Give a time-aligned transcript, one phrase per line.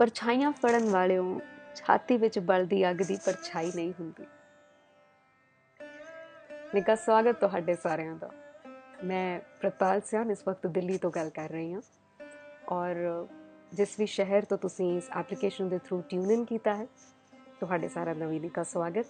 [0.00, 1.40] ਪਰਛਾਈਆਂ ਫੜਨ ਵਾਲਿਓ,
[1.74, 4.26] ਛਾਤੀ ਵਿੱਚ ਬਲਦੀ ਅੱਗ ਦੀ ਪਰਛਾਈ ਨਹੀਂ ਹੁੰਦੀ।
[6.74, 8.30] ਨਿੱਘਾ ਸਵਾਗਤ ਤੁਹਾਡੇ ਸਾਰਿਆਂ ਦਾ।
[9.04, 11.80] ਮੈਂ ਪ੍ਰਤਪਾਲ ਸਿਆਨ ਇਸ ਵਕਤ ਦਿੱਲੀ ਤੋਂ ਗੱਲ ਕਰ ਰਹੀ ਹਾਂ।
[12.68, 13.26] ਔਰ
[13.72, 16.86] ਜਿਸ ਵੀ ਸ਼ਹਿਰ ਤੋਂ ਤੁਸੀਂ ਇਸ ਐਪਲੀਕੇਸ਼ਨ ਦੇ ਥਰੂ ਟਿਊਨ ਇਨ ਕੀਤਾ ਹੈ,
[17.60, 19.06] ਤੁਹਾਡੇ ਸਾਰਾ ਨਵੀਂ ਦਾ ਸਵਾਗਤ।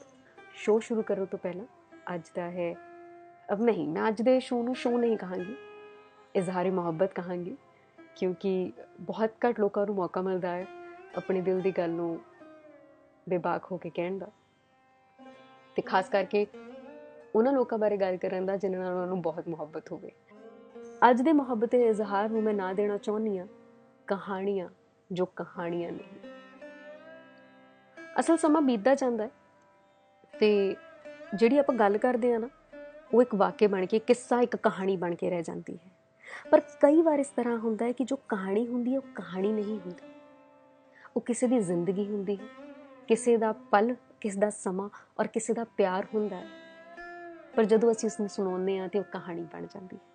[0.54, 1.66] ਸ਼ੋਅ ਸ਼ੁਰੂ ਕਰੋ ਤੋਂ ਪਹਿਲਾਂ।
[2.14, 2.74] ਅੱਜ ਦਾ ਹੈ,
[3.52, 5.56] ਅਬ ਨਹੀਂ, ਮੈਂ ਅੱਜ ਦੇ ਸ਼ੋਅ ਨੂੰ ਸ਼ੋਅ ਨਹੀਂ ਕਹਾਂਗੀ।
[6.34, 7.56] ਇਜ਼ਹਾਰ ਮੁਹੱਬਤ ਕਹਾਂਗੀ,
[8.16, 10.79] ਕਿਉਂਕਿ ਬਹੁਤ ਘੱਟ ਲੋਕਾਂ ਨੂੰ ਮੌਕਾ ਮਿਲਦਾ ਹੈ।
[11.16, 12.20] ਆਪਣੀ ਦਿਲ ਦੀ ਗੱਲ ਨੂੰ
[13.28, 14.26] ਬੇਬਾਕ ਹੋ ਕੇ ਕਹਿਣ ਦਾ।
[15.76, 16.46] ਤੇ ਖਾਸ ਕਰਕੇ
[17.34, 20.12] ਉਹਨਾਂ ਲੋਕਾਂ ਬਾਰੇ ਗੱਲ ਕਰਨ ਦਾ ਜਿਨ੍ਹਾਂ ਨਾਲ ਉਹਨਾਂ ਨੂੰ ਬਹੁਤ ਮੁਹੱਬਤ ਹੋਵੇ।
[21.10, 23.46] ਅੱਜ ਦੇ ਮੁਹੱਬਤ ਦੇ ਇਜ਼ਹਾਰ ਨੂੰ ਮੈਂ ਨਾ ਦੇਣਾ ਚਾਹੁੰਦੀ ਆ
[24.06, 24.68] ਕਹਾਣੀਆਂ,
[25.12, 26.32] ਜੋ ਕਹਾਣੀਆਂ ਨਹੀਂ
[28.20, 29.30] ਅਸਲ ਸਮਾਂ ਬੀਤਦਾ ਜਾਂਦਾ ਹੈ।
[30.40, 30.76] ਤੇ
[31.34, 32.48] ਜਿਹੜੀ ਆਪਾਂ ਗੱਲ ਕਰਦੇ ਆ ਨਾ,
[33.14, 35.90] ਉਹ ਇੱਕ ਵਾਕਿਆ ਬਣ ਕੇ, ਕਿੱਸਾ ਇੱਕ ਕਹਾਣੀ ਬਣ ਕੇ ਰਹਿ ਜਾਂਦੀ ਹੈ।
[36.50, 39.80] ਪਰ ਕਈ ਵਾਰ ਇਸ ਤਰ੍ਹਾਂ ਹੁੰਦਾ ਹੈ ਕਿ ਜੋ ਕਹਾਣੀ ਹੁੰਦੀ ਹੈ, ਉਹ ਕਹਾਣੀ ਨਹੀਂ
[39.80, 40.19] ਹੁੰਦੀ।
[41.16, 42.46] ਉਹ ਕਿਸੇ ਦੀ ਜ਼ਿੰਦਗੀ ਹੁੰਦੀ ਹੈ,
[43.08, 46.46] ਕਿਸੇ ਦਾ ਪਲ, ਕਿਸ ਦਾ ਸਮਾਂ ਔਰ ਕਿਸੇ ਦਾ ਪਿਆਰ ਹੁੰਦਾ ਹੈ।
[47.56, 50.10] ਪਰ ਜਦੋਂ ਅਸੀਂ ਉਸ ਨੂੰ ਸੁਣਾਉਂਦੇ ਆ ਤੇ ਉਹ ਕਹਾਣੀ ਬਣ ਜਾਂਦੀ ਹੈ।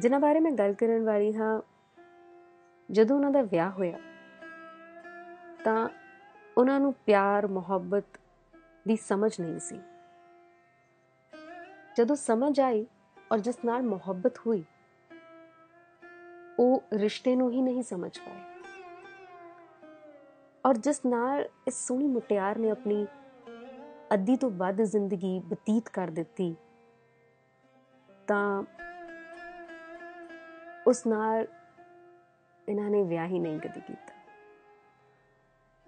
[0.00, 1.60] ਜਿਨ੍ਹਾਂ ਬਾਰੇ ਮੈਂ ਗੱਲ ਕਰਨ ਵਾਲੀ ਹਾਂ,
[2.90, 3.98] ਜਦੋਂ ਉਹਨਾਂ ਦਾ ਵਿਆਹ ਹੋਇਆ,
[5.64, 5.88] ਤਾਂ
[6.58, 8.04] ਉਹਨਾਂ ਨੂੰ ਪਿਆਰ, ਮੁਹੱਬਤ
[8.88, 9.80] ਦੀ ਸਮਝ ਨਹੀਂ ਸੀ।
[11.96, 12.86] ਜਦੋਂ ਸਮਝ ਆਈ
[13.32, 14.64] ਔਰ ਜਿਸ ਨਾਲ ਮੁਹੱਬਤ ਹੋਈ,
[16.58, 18.55] ਉਹ ਰਿਸ਼ਤੇ ਨੂੰ ਹੀ ਨਹੀਂ ਸਮਝ ਪਾਏ।
[20.66, 23.06] ਔਰ ਜਿਸ ਨਾਲ ਇਸ ਸੋਹਣੀ ਮੁਟਿਆਰ ਨੇ ਆਪਣੀ
[24.14, 26.54] ਅੱਧੀ ਤੋਂ ਵੱਧ ਜ਼ਿੰਦਗੀ ਬਤੀਤ ਕਰ ਦਿੱਤੀ,
[28.28, 28.62] ਤਾਂ
[30.86, 31.46] ਉਸ ਨਾਲ
[32.68, 34.14] ਇਹਨਾਂ ਨੇ ਵਿਆਹ ਹੀ ਨਹੀਂ ਕਦੀ ਕੀਤਾ।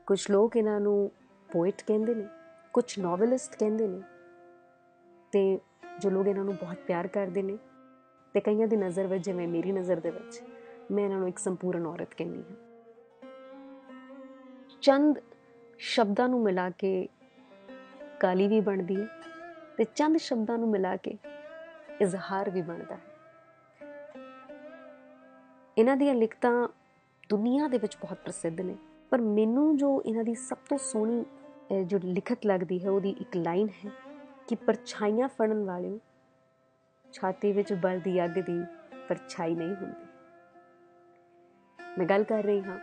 [0.06, 1.11] ਕੁਝ ਲੋਕ ਇਹਨਾਂ ਨੂੰ
[1.49, 2.27] ਪੋਇਟ ਕਹਿੰਦੇ ਨੇ
[2.75, 4.01] ਕੁਝ ਨੋਵਲਿਸਟ ਕਹਿੰਦੇ ਨੇ,
[5.33, 5.59] ਤੇ
[6.01, 7.59] ਜੋ ਲੋਕ ਇਹਨਾਂ ਨੂੰ ਬਹੁਤ ਪਿਆਰ ਕਰਦੇ ਨੇ,
[8.34, 10.43] ਤੇ ਕਈਆਂ ਦੀ ਨਜ਼ਰ ਵਿੱਚ, ਜਿਵੇਂ ਮੇਰੀ ਨਜ਼ਰ ਦੇ ਵਿੱਚ,
[10.93, 12.67] ਮੈਂ ਇਹਨਾਂ ਨੂੰ ਇੱਕ ਸੰਪੂਰਨ ਔਰਤ ਕਹਿੰਦੀ ਹਾਂ।
[14.89, 15.19] ਚੰਦ
[15.78, 17.08] ਸ਼ਬਦਾਂ ਨੂੰ ਮਿਲਾ ਕੇ
[18.20, 19.06] ਕਾਲੀ ਵੀ ਬਣਦੀ ਹੈ
[19.77, 21.16] ਤੇ ਚੰਦ ਸ਼ਬਦਾਂ ਨੂੰ ਮਿਲਾ ਕੇ
[22.00, 23.00] ਇਜ਼ਹਾਰ ਵੀ ਬਣਦਾ ਹੈ।
[25.76, 26.53] ਇਹਨਾਂ ਦੀਆਂ ਲਿਖਤਾਂ
[27.31, 28.76] ਦੁਨੀਆ ਦੇ ਵਿੱਚ ਬਹੁਤ ਪ੍ਰਸਿੱਧ ਨੇ,
[29.10, 33.69] ਪਰ ਮੈਨੂੰ ਜੋ ਇਹਨਾਂ ਦੀ ਸਭ ਤੋਂ ਸੋਹਣੀ ਜੋ ਲਿਖਤ ਲੱਗਦੀ ਹੈ, ਉਹਦੀ ਇੱਕ ਲਾਈਨ
[33.84, 33.91] ਹੈ
[34.49, 35.99] ਕਿ ਪਰਛਾਈਆਂ ਫੜਨ ਵਾਲਿਓ
[37.06, 38.60] ਛਾਤੀ ਵਿੱਚ ਬਲਦੀ ਅੱਗ ਦੀ
[39.09, 40.06] ਪਰਛਾਈ ਨਹੀਂ ਹੁੰਦੀ।
[41.78, 42.78] ਮੈਂ ਗੱਲ ਕਰ ਰਹੀ ਹਾਂ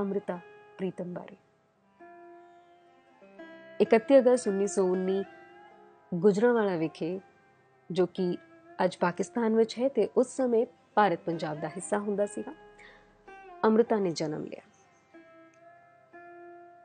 [0.00, 0.38] ਅਮ੍ਰਿਤਾ
[0.80, 1.36] ਪ੍ਰੀਤਮ ਬਾਰੇ
[3.84, 5.16] 31 ਅਗਸਤ 1919
[6.12, 7.18] ਗੁਜਰਾਂਵਾਲਾ ਵਿਖੇ
[7.90, 8.24] ਜੋ ਕਿ
[8.84, 10.64] ਅੱਜ ਪਾਕਿਸਤਾਨ ਵਿੱਚ ਹੈ ਤੇ ਉਸ ਸਮੇਂ
[10.96, 12.54] ਭਾਰਤ ਪੰਜਾਬ ਦਾ ਹਿੱਸਾ ਹੁੰਦਾ ਸੀਗਾ
[13.66, 14.62] ਅਮ੍ਰਿਤਾ ਨੇ ਜਨਮ ਲਿਆ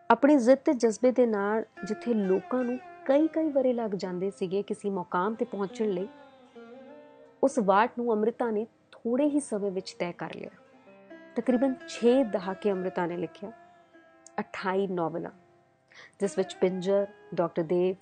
[0.10, 4.62] ਆਪਣੀ ਜ਼ਿੱਦ ਤੇ ਜਜ਼ਬੇ ਦੇ ਨਾਲ ਜਿੱਥੇ ਲੋਕਾਂ ਨੂੰ ਕਈ ਕਈ ਵਰੇ ਲੱਗ ਜਾਂਦੇ ਸੀਗੇ
[4.64, 6.08] ਕਿਸੇ ਮੁਕਾਮ ਤੇ ਪਹੁੰਚਣ ਲਈ
[7.44, 10.50] ਉਸ ਵਾਟ ਨੂੰ ਅਮ੍ਰਿਤਾ ਨੇ ਥੋੜੇ ਹੀ ਸਮੇਂ ਵਿੱਚ ਤੈਅ ਕਰ ਲਿਆ
[11.36, 13.52] ਤਕਰੀਬਨ 6 ਦਹਾਕੇ ਅਮ੍ਰਿਤਾ ਨੇ ਲਿਖਿਆ
[14.38, 15.32] 28 ਨੋਵਲਾਂ,
[16.20, 17.96] ਜਿਸ ਵਿੱਚ ਪਿੰਜਰ, ਡਾਕਟਰ ਦੇਵ,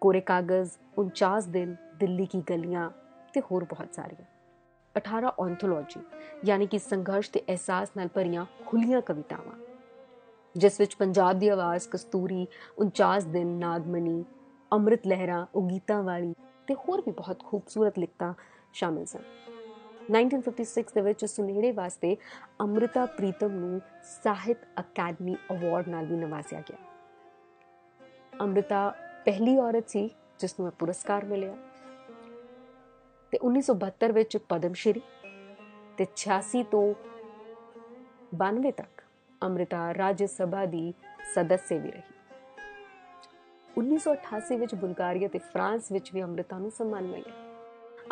[0.00, 2.90] ਕੋਰੇ ਕਾਗਜ਼ 49 ਦਿਨ, ਦਿੱਲੀ ਕੀ ਗਲੀਆਂ
[3.32, 4.26] ਤੇ ਹੋਰ ਬਹੁਤ ਸਾਰੀਆਂ।
[4.94, 6.00] 18 ਔਂਥੋਲੋਜੀ,
[6.44, 9.56] ਯਾਨੀ ਕਿ ਸੰਘਰਸ਼ ਤੇ ਅਹਿਸਾਸ ਨਾਲ ਭਰੀਆਂ ਖੁੱਲੀਆਂ ਕਵਿਤਾਵਾਂ,
[10.54, 12.46] ਜਿਸ ਵਿੱਚ ਪੰਜਾਬ ਦੀ ਆਵਾਜ਼, ਕਸਤੂਰੀ
[12.78, 14.24] 49 ਦਿਨ ਨਾਗਮਨੀ
[14.72, 16.34] ਅੰਮ੍ਰਿਤ ਲਹਿਰਾ, ਉਗੀਤਾ ਵਾਲੀ
[16.68, 18.32] ਤੇ ਹੋਰ ਵੀ ਬਹੁਤ ਖੂਬਸੂਰਤ ਲਿਖਤਾਂ
[18.72, 19.22] ਸ਼ਾਮਿਲ ਸਨ।
[20.10, 22.16] 1956 ਦੇ ਵਿੱਚ ਸੁਨੇੜੇ ਵਾਸਤੇ
[22.62, 26.76] ਅਮ੍ਰਿਤਾ ਪ੍ਰੀਤਮ ਨੂੰ ਸਾਹਿਤ ਅਕੈਡਮੀ ਅਵਾਰਡ ਨਾਲ ਵੀ ਨਵਾਜ਼ਿਆ ਗਿਆ।
[28.44, 31.56] ਅਮ੍ਰਿਤਾ ਪਹਿਲੀ ਔਰਤ ਸੀ, ਜਿਸ ਨੂੰ ਇਹ ਪੁਰਸਕਾਰ ਮਿਲਿਆ।
[33.30, 35.02] ਤੇ 1972 ਵਿੱਚ ਪਦਮ ਸ਼੍ਰੀ
[35.96, 36.94] ਤੇ 86 ਤੋਂ
[38.36, 39.02] 92 ਤੱਕ
[39.46, 40.94] ਅਮ੍ਰਿਤਾ ਰਾਜ ਸਭਾ ਦੀ
[41.34, 42.02] ਸਦੱਸਿਆ ਵੀ ਰਹੀ।
[43.78, 47.45] 1988 ਵਿੱਚ ਬੁਲਗਾਰੀਆ ਤੇ ਫਰਾਂਸ ਵਿੱਚ ਵੀ ਅਮ੍ਰਿਤਾ ਨੂੰ ਸਨਮਾਨ ਮਿਲਿਆ।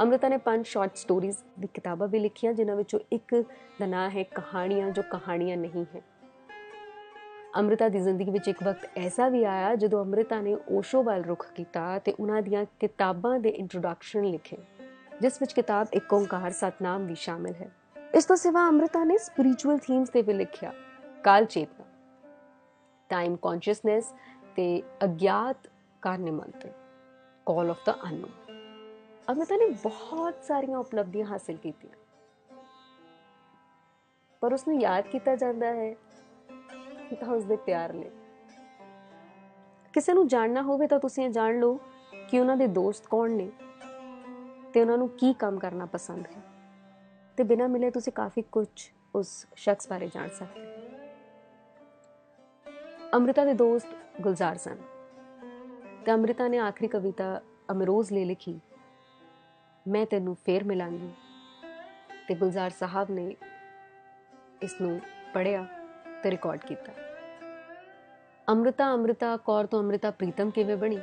[0.02, 3.34] ਅਮ੍ਰਿਤਾ ਨੇ ਪੰਜ ਸ਼ਾਰਟ ਸਟੋਰੀਜ਼ ਦੀ ਕਿਤਾਬਾਂ ਵੀ ਲਿਖੀਆਂ, ਜਿਨ੍ਹਾਂ ਵਿੱਚੋਂ ਇੱਕ
[3.80, 6.02] ਦਾ ਨਾਮ ਹੈ ਕਹਾਣੀਆਂ, ਜੋ ਕਹਾਣੀਆਂ ਨਹੀਂ ਹੈ।
[7.60, 11.46] ਅਮ੍ਰਿਤਾ ਦੀ ਜ਼ਿੰਦਗੀ ਵਿੱਚ ਇੱਕ ਵਕਤ ਐਸਾ ਵੀ ਆਇਆ ਜਦੋਂ ਅਮ੍ਰਿਤਾ ਨੇ ਓਸ਼ੋ ਵੱਲ ਰੁਖ
[11.54, 14.56] ਕੀਤਾ ਤੇ ਉਹਨਾਂ ਦੀਆਂ ਕਿਤਾਬਾਂ ਦੇ ਇੰਟਰੋਡਕਸ਼ਨ ਲਿਖੇ,
[15.20, 17.70] ਜਿਸ ਵਿੱਚ ਕਿਤਾਬ ਇੱਕ ਓੰਕਾਰ ਸਤਨਾਮ ਵੀ ਸ਼ਾਮਿਲ ਹੈ।
[18.14, 20.72] ਇਸ ਤੋਂ ਸਿਵਾ ਅਮ੍ਰਿਤਾ ਨੇ ਸਪਿਰਚੁਅਲ ਥੀਮਸ ਤੇ ਵੀ ਲਿਖਿਆ
[21.24, 21.84] ਕਾਲ ਚੇਤਨਾ
[23.08, 24.14] ਟਾਈਮ ਕੌਨਸ਼ੀਅਸਨੈਸ
[24.56, 25.68] ਤੇ ਅਗਿਆਤ
[26.02, 26.72] ਕਾਰਨੇ ਮੰਤਰ
[27.46, 28.43] call of the unknown
[29.28, 31.96] Amrita ਨੇ ਬਹੁਤ ਸਾਰੀਆਂ ਉਪਲਬਧੀਆਂ ਹਾਸਲ ਕੀਤੀਆਂ
[34.42, 35.94] ਪਰ ਉਸ ਨੂੰ ਯਾਦ ਕੀਤਾ ਜਾਂਦਾ ਹੈ
[37.14, 38.10] ਤਾਂ ਉਸ ਦੇ ਪਿਆਰ ਲਈ
[39.94, 41.78] ਕਿਸੇ ਨੂੰ ਜਾਣਨਾ ਹੋਵੇ ਤਾਂ ਤੁਸੀਂ ਇਹ ਜਾਣ ਲਓ
[42.28, 43.50] ਕਿ ਉਹਨਾਂ ਦੇ ਦੋਸਤ ਕੌਣ ਨੇ
[44.74, 46.42] ਤੇ ਉਹਨਾਂ ਨੂੰ ਕੀ ਕੰਮ ਕਰਨਾ ਪਸੰਦ ਹੈ
[47.38, 48.68] ਤੇ ਬਿਨਾਂ ਮਿਲੇ ਤੁਸੀਂ ਕਾਫੀ ਕੁਝ
[49.14, 50.72] ਉਸ ਸ਼ਖਸ ਬਾਰੇ ਜਾਣ ਸਕਦੇ ਹੋ
[53.16, 54.76] ਅਮ੍ਰਿਤਾ ਦੇ ਦੋਸਤ ਗੁਲਜ਼ਾਰ ਸਨ
[56.06, 58.58] ਤੇ ਅਮ੍ਰਿਤਾ ਨੇ ਆਖਰੀ ਕਵਿਤਾ ਅਮਰੋਜ਼ ਲਈ ਲਿਖੀ
[59.88, 61.10] ਮੈਂ ਤੈਨੂੰ ਫੇਰ ਮਿਲਾਂਗੀ।
[62.28, 63.36] ਤੇ ਗੁਲਜ਼ਾਰ ਸਾਹਿਬ ਨੇ
[64.62, 65.00] ਇਸ ਨੂੰ
[65.34, 65.66] ਪੜਿਆ
[66.22, 66.92] ਤੇ ਰਿਕਾਰਡ ਕੀਤਾ।
[68.48, 70.98] ਅੰਮ੍ਰਿਤਾ ਅੰਮ੍ਰਿਤਾ ਕੌਰ ਤੋਂ ਅੰਮ੍ਰਿਤਾ ਪ੍ਰੀਤਮ ਕਿਵੇਂ ਬਣੀ?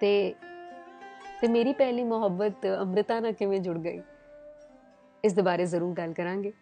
[0.00, 0.34] ਤੇ
[1.40, 4.02] ਤੇ ਮੇਰੀ ਪਹਿਲੀ ਮੁਹੱਬਤ ਅੰਮ੍ਰਿਤਾ ਨਾਲ ਕਿਵੇਂ ਜੁੜ ਗਈ?
[5.24, 6.52] ਇਸ ਦੇ ਬਾਰੇ ਜ਼ਰੂਰ ਗੱਲ ਕਰਾਂਗੇ।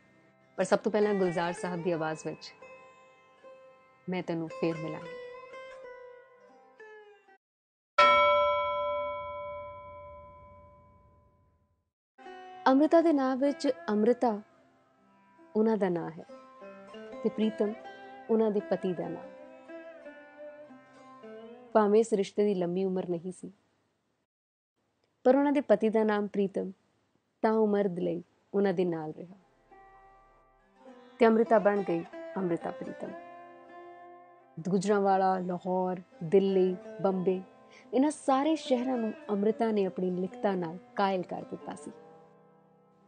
[0.57, 2.55] ਪਰ ਸਭ ਤੋਂ ਪਹਿਲਾਂ ਗੁਲਜ਼ਾਰ ਸਾਹਿਬ ਦੀ ਆਵਾਜ਼ ਵਿੱਚ
[4.09, 5.18] ਮੈਂ ਤੈਨੂੰ ਫੇਰ ਮਿਲਾਂਗੀ।
[12.69, 14.31] ਅੰਮ੍ਰਿਤਾ ਦੇ ਨਾਮ ਵਿੱਚ ਅੰਮ੍ਰਿਤਾ,
[15.57, 16.25] ਉਹਨਾਂ ਦਾ ਨਾਮ ਹੈ
[17.23, 17.73] ਤੇ ਪ੍ਰੀਤਮ,
[18.31, 19.29] ਉਹਨਾਂ ਦੇ ਪਤੀ ਦਾ ਨਾਮ
[21.73, 23.51] ਭਾਵੇਂ ਇਸ ਰਿਸ਼ਤੇ ਦੀ ਲੰਮੀ ਉਮਰ ਨਹੀਂ ਸੀ,
[25.25, 26.73] ਪਰ ਉਹਨਾਂ ਦੇ ਪਤੀ ਦਾ ਨਾਮ ਪ੍ਰੀਤਮ,
[27.43, 28.23] ਤਾਂ ਉਮਰ ਦੇ ਲਈ
[28.55, 29.37] ਉਹਨਾਂ ਦੇ ਨਾਲ ਰਿਹਾ।
[31.19, 32.05] ਤੇ ਅੰਮ੍ਰਿਤਾ ਬਣ ਗਈ
[32.37, 33.13] ਅੰਮ੍ਰਿਤਾ ਪ੍ਰੀਤਮ।
[34.69, 37.41] ਗੁਜਰਾਂਵਾਲਾ, ਲਾਹੌਰ, ਦਿੱਲੀ, ਬੰਬੇ,
[37.95, 41.93] ਇਹਨਾਂ ਸਾਰੇ ਸ਼ਹਿਰਾਂ ਨੂੰ ਅੰਮ੍ਰਿਤਾ ਨੇ ਆਪਣੀ ਲਿਖਤਾਂ ਨਾਲ ਕਾਇਲ ਕਰ ਦਿੱਤਾ ਸੀ।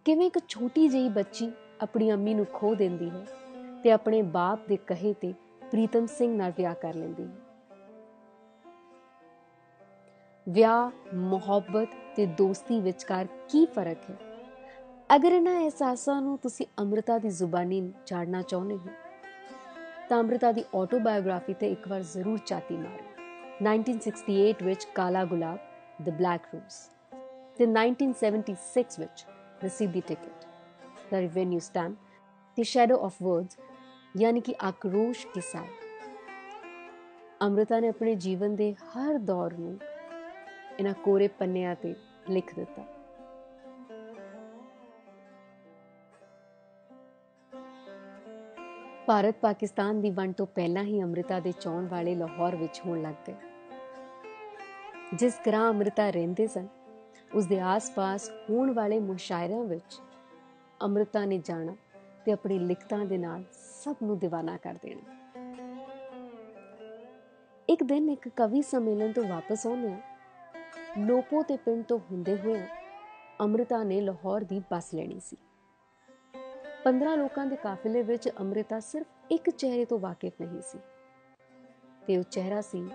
[0.05, 3.27] ਕਿਵੇਂ ਇੱਕ ਛੋਟੀ ਜਿਹੀ ਬੱਚੀ ਆਪਣੀ ਅੰਮੀ ਨੂੰ ਖੋ ਦਿੰਦੀ ਹੈ
[3.83, 5.33] ਤੇ ਆਪਣੇ ਬਾਪ ਦੇ ਕਹੇ ਤੇ
[5.71, 7.37] ਪ੍ਰੀਤਮ ਸਿੰਘ ਨਾਲ ਵਿਆਹ ਕਰ ਲੈਂਦੀ ਹੈ।
[10.49, 14.17] ਵਿਆਹ, ਮੁਹੱਬਤ ਤੇ ਦੋਸਤੀ ਵਿਚਕਾਰ ਕੀ ਫ਼ਰਕ ਹੈ?
[15.17, 18.91] ਅਗਰ ਇਹਨਾਂ ਅਹਿਸਾਸਾਂ ਨੂੰ ਤੁਸੀਂ ਅੰਮ੍ਰਿਤਾ ਦੀ ਜ਼ੁਬਾਨੀ ਜਾਣਨਾ ਚਾਹੁੰਦੇ ਹੋ,
[20.09, 23.25] ਤਾਂ ਅੰਮ੍ਰਿਤਾ ਦੀ ਆਟੋਬਾਇਓਗ੍ਰਾਫੀ ਤੇ ਇੱਕ ਵਾਰ ਜ਼ਰੂਰ ਚਾਤੀ ਮਾਰੋ।
[23.63, 25.59] 1968 ਵਿੱਚ ਕਾਲਾ ਗੁਲਾਬ
[26.03, 26.79] ਦ ਬਲੈਕ ਰੋਜ਼
[27.57, 29.27] ਤੇ 1976 ਵਿੱਚ
[29.65, 30.45] Raseedi Tikat
[31.11, 31.97] the revenue stamp
[32.57, 33.57] ਤੇ ਸ਼ੈਡੋ ਆਫ ਵਰਡਸ
[34.17, 35.69] ਯਾਨੀ ਕਿ ਆਕਰੋਸ਼ ਕੇ ਸਾਏ
[37.43, 39.79] ਅੰਮ੍ਰਿਤਾ ਨੇ ਆਪਣੇ ਜੀਵਨ ਦੇ ਹਰ ਦੌਰ ਨੂੰ
[40.79, 41.95] ਇਹਨਾਂ ਕੋਰੇ ਪੰਨਿਆਂ ਤੇ
[42.31, 42.85] ਲਿਖ ਦਿੱਤਾ
[49.07, 53.15] ਭਾਰਤ ਪਾਕਿਸਤਾਨ ਦੀ ਵੰਡ ਤੋਂ ਪਹਿਲਾਂ ਹੀ ਅੰਮ੍ਰਿਤਾ ਦੇ ਚੌਣ ਵਾਲੇ ਲਾਹੌਰ ਵਿੱਚ ਹੋਣ ਲੱਗ
[53.29, 53.35] ਗਏ
[55.17, 56.67] ਜਿਸ ਗ੍ਰਾਂ ਅੰਮ੍ਰਿਤਾ ਰਹਿੰਦੇ ਸਨ
[57.35, 60.01] ਉਸ ਦੇ ਆਸ-ਪਾਸ ਹੋਣ ਵਾਲੇ ਮੁਸ਼ਾਇਰਿਆਂ ਵਿੱਚ
[60.83, 61.77] ਅੰਮ੍ਰਿਤਾ ਨੇ ਜਾਣਾ
[62.25, 65.17] ਤੇ ਆਪਣੀ ਲਿਖਤਾਂ ਦੇ ਨਾਲ ਸਭ ਨੂੰ دیਵਾਨਾ ਕਰ ਦੇਣਾ।
[67.69, 69.97] ਇੱਕ ਦਿਨ ਇੱਕ ਕਵੀ ਸੰਮੇਲਨ ਤੋਂ ਵਾਪਸ ਆਉਂਦੇ
[70.99, 72.63] ਲੋਪੋ ਤੇ ਪਿੰਡ ਤੋਂ ਹੁੰਦੇ ਹੋਏ
[73.41, 75.37] ਅੰਮ੍ਰਿਤਾ ਨੇ ਲਾਹੌਰ ਦੀ ਬੱਸ ਲੈਣੀ ਸੀ।
[76.85, 80.79] 15 ਲੋਕਾਂ ਦੇ ਕਾਫਲੇ ਵਿੱਚ ਅੰਮ੍ਰਿਤਾ ਸਿਰਫ ਇੱਕ ਚਿਹਰੇ ਤੋਂ ਵਾਕਿਫ ਨਹੀਂ ਸੀ
[82.07, 82.91] ਤੇ ਉਹ ਚਿਹਰਾ ਸੀ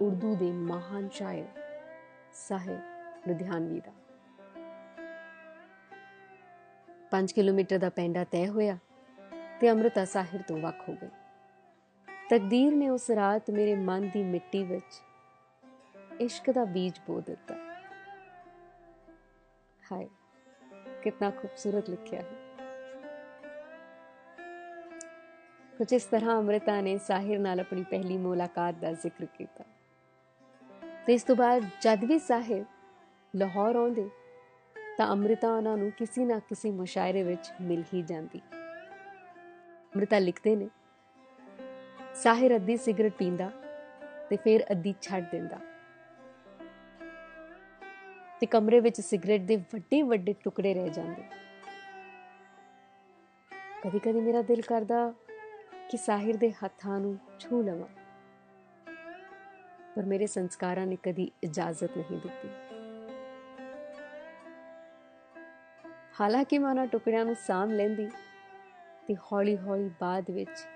[0.00, 1.44] ਉਰਦੂ ਦੇ ਮਹਾਨ ਸ਼ਾਇਰ
[2.34, 2.95] ਸਾਹਿਬ
[3.28, 3.92] ਲੁਧਿਆਣਵੀ ਦਾ।
[7.10, 8.78] 5 ਕਿਲੋਮੀਟਰ ਦਾ ਪੈਂਡਾ ਤੈਅ ਹੋਇਆ
[9.60, 11.08] ਤੇ ਅੰਮ੍ਰਿਤਾ ਸਾਹਿਰ ਤੋਂ ਵੱਖ ਹੋ ਗਈ।
[12.30, 15.02] ਤਕਦੀਰ ਨੇ ਉਸ ਰਾਤ ਮੇਰੇ ਮਨ ਦੀ ਮਿੱਟੀ ਵਿੱਚ
[16.20, 17.54] ਇਸ਼ਕ ਦਾ ਬੀਜ ਬੋ ਦਿੱਤਾ।
[19.92, 20.08] ਹਾਏ,
[21.02, 22.46] ਕਿੰਨਾ ਖੂਬਸੂਰਤ ਲਿਖਿਆ ਹੈ।
[25.78, 29.64] ਕੁਝ ਇਸ ਤਰ੍ਹਾਂ ਅੰਮ੍ਰਿਤਾ ਨੇ ਸਾਹਿਰ ਨਾਲ ਆਪਣੀ ਪਹਿਲੀ ਮੁਲਾਕਾਤ ਦਾ ਜ਼ਿਕਰ ਕੀਤਾ।
[31.06, 32.64] ਤੇ ਇਸ ਤੋਂ ਬਾਅਦ ਜਦ ਵੀ ਸਾਹਿਰ
[33.36, 34.08] ਲਾਹੌਰ ਆਉਂਦੇ,
[34.98, 38.40] ਤਾਂ ਅੰਮ੍ਰਿਤਾ ਉਹਨਾਂ ਨੂੰ ਕਿਸੇ ਨਾ ਕਿਸੇ ਮੁਸ਼ਾਇਰੇ ਵਿੱਚ ਮਿਲ ਹੀ ਜਾਂਦੀ।
[39.92, 40.68] ਅੰਮ੍ਰਿਤਾ ਲਿਖਦੇ ਨੇ
[42.14, 43.50] ਸਾਹਿਰ ਅੱਧੀ ਸਿਗਰਟ ਪੀਂਦਾ
[44.30, 45.58] ਤੇ ਫਿਰ ਅੱਧੀ ਛੱਡ ਦਿੰਦਾ।
[48.40, 51.22] ਤੇ ਕਮਰੇ ਵਿੱਚ ਸਿਗਰਟ ਦੇ ਵੱਡੇ ਵੱਡੇ ਟੁਕੜੇ ਰਹਿ ਜਾਂਦੇ।
[53.82, 55.12] ਕਦੀ ਕਦੀ ਮੇਰਾ ਦਿਲ ਕਰਦਾ
[55.90, 57.88] ਕਿ ਸਾਹਿਰ ਦੇ ਹੱਥਾਂ ਨੂੰ ਛੂ ਲਵਾਂ,
[59.96, 62.48] ਪਰ ਮੇਰੇ ਸੰਸਕਾਰਾਂ ਨੇ ਕਦੀ ਇਜਾਜ਼ਤ ਨਹੀਂ ਦਿੱਤੀ।
[66.20, 68.08] ਹਾਲਾਂਕਿ ਮੈਂ ਉਹਨਾਂ ਟੁਕੜਿਆਂ ਨੂੰ ਸਾਮ ਲੈਂਦੀ
[69.08, 70.66] ਤੇ ਹੌਲੀ-ਹੌਲੀ ਬਾਅਦ ਵਿੱਚ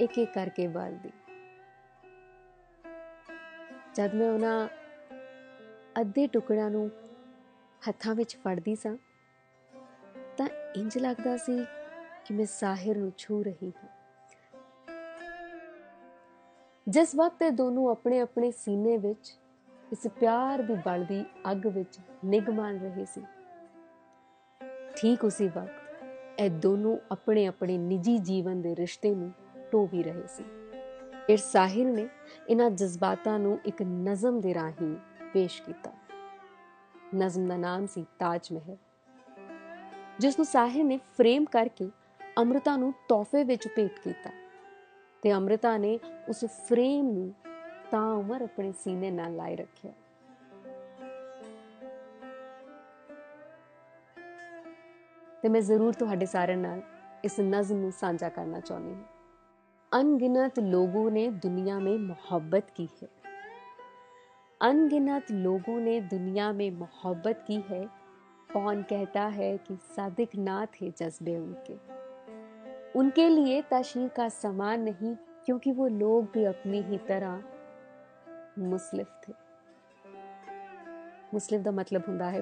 [0.00, 1.10] ਇੱਕ ਇੱਕ ਕਰਕੇ ਬਾਲਦੀ।
[3.94, 4.68] ਜਦ ਮੈਂ ਉਹਨਾਂ
[6.00, 6.90] ਅੱਧੇ ਟੁਕੜਿਆਂ ਨੂੰ
[7.82, 8.96] ਹੱਥਾਂ ਵਿੱਚ ਫੜਦੀ ਸਾਂ,
[10.36, 11.56] ਤਾਂ ਇੰਜ ਲੱਗਦਾ ਸੀ
[12.24, 13.88] ਕਿ ਮੈਂ ਸਾਹਿਰ ਨੂੰ ਛੂ ਰਹੀ ਹਾਂ।
[16.86, 19.36] ਜਿਸ ਵਕਤ ਇਹ ਦੋਨੋਂ ਆਪਣੇ ਆਪਣੇ ਸੀਨੇ ਵਿੱਚ
[19.92, 23.22] ਇਸ ਪਿਆਰ ਦੀ ਬਲਦੀ ਅੱਗ ਵਿੱਚ ਨਿਗ ਮੰਨ ਰਹੇ ਸੀ
[25.02, 29.30] ਠੀਕ ਉਸੇ ਵਕਤ ਇਹ ਦੋਨੋਂ ਆਪਣੇ ਆਪਣੇ ਨਿੱਜੀ ਜੀਵਨ ਦੇ ਰਿਸ਼ਤੇ ਨੂੰ
[29.72, 30.44] ਟੋ ਵੀ ਰਹੇ ਸੀ।
[31.26, 32.06] ਫਿਰ ਸਾਹਿਰ ਨੇ
[32.48, 34.94] ਇਹਨਾਂ ਜਜ਼ਬਾਤਾਂ ਨੂੰ ਇੱਕ ਨਜ਼ਮ ਦੇ ਰਾਹੀਂ
[35.32, 35.92] ਪੇਸ਼ ਕੀਤਾ।
[37.14, 38.76] ਨਜ਼ਮ ਦਾ ਨਾਮ ਸੀ ਤਾਜ ਮਹਿਲ
[40.20, 41.90] ਜਿਸ ਨੂੰ ਸਾਹਿਰ ਨੇ ਫਰੇਮ ਕਰਕੇ
[42.38, 44.30] ਅੰਮ੍ਰਿਤਾ ਨੂੰ ਤੋਹਫੇ ਵਿੱਚ ਭੇਟ ਕੀਤਾ
[45.22, 47.32] ਤੇ ਅੰਮ੍ਰਿਤਾ ਨੇ ਉਸ ਫਰੇਮ ਨੂੰ
[47.90, 49.92] ਤਾਂ ਉਮਰ ਆਪਣੇ ਸੀਨੇ ਨਾਲ ਲਾਈ ਰੱਖਿਆ।
[55.43, 56.81] ਤੇ ਮੈਂ ਜ਼ਰੂਰ ਤੁਹਾਡੇ ਸਾਰਿਆਂ ਨਾਲ
[57.25, 59.15] ਇਸ ਨਜ਼ਮ ਨੂੰ ਸਾਂਝਾ ਕਰਨਾ ਚਾਹੁੰਦੀ ਹਾਂ
[59.91, 63.07] अनगिनत लोगों ने दुनिया में मोहब्बत की है
[64.61, 67.79] अनगिनत लोगों ने दुनिया में मोहब्बत की है
[68.49, 71.77] कौन कहता है कि सादिक ना थे जज्बे उनके
[72.95, 77.43] उनके लिए तशहीर का सामान नहीं क्योंकि वो लोग भी अपनी ही तरह
[78.59, 79.33] मुस्लिफ थे
[81.33, 82.41] मुस्लिफ का मतलब ਹੁੰਦਾ ਹੈ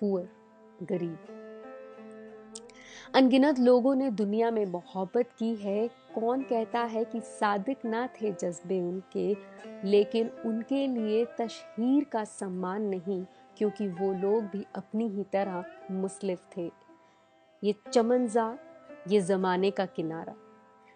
[0.00, 0.26] ਪੂਅਰ
[0.84, 1.43] ਗਰੀਬ
[3.15, 8.31] अनगिनत लोगों ने दुनिया में मोहब्बत की है। कौन कहता है कि सादिक ना थे
[8.31, 9.35] जज्बे उनके,
[9.83, 13.23] लेकिन उनके लिए तशहीर का सम्मान नहीं,
[13.57, 16.69] क्योंकि वो लोग भी अपनी ही तरह मुस्लिफ थे।
[17.63, 18.57] ये चमनजा,
[19.07, 20.35] ये ज़माने का किनारा,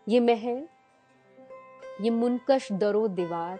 [0.07, 0.67] ये महल,
[2.01, 3.59] ये मुनकश दरो दीवार,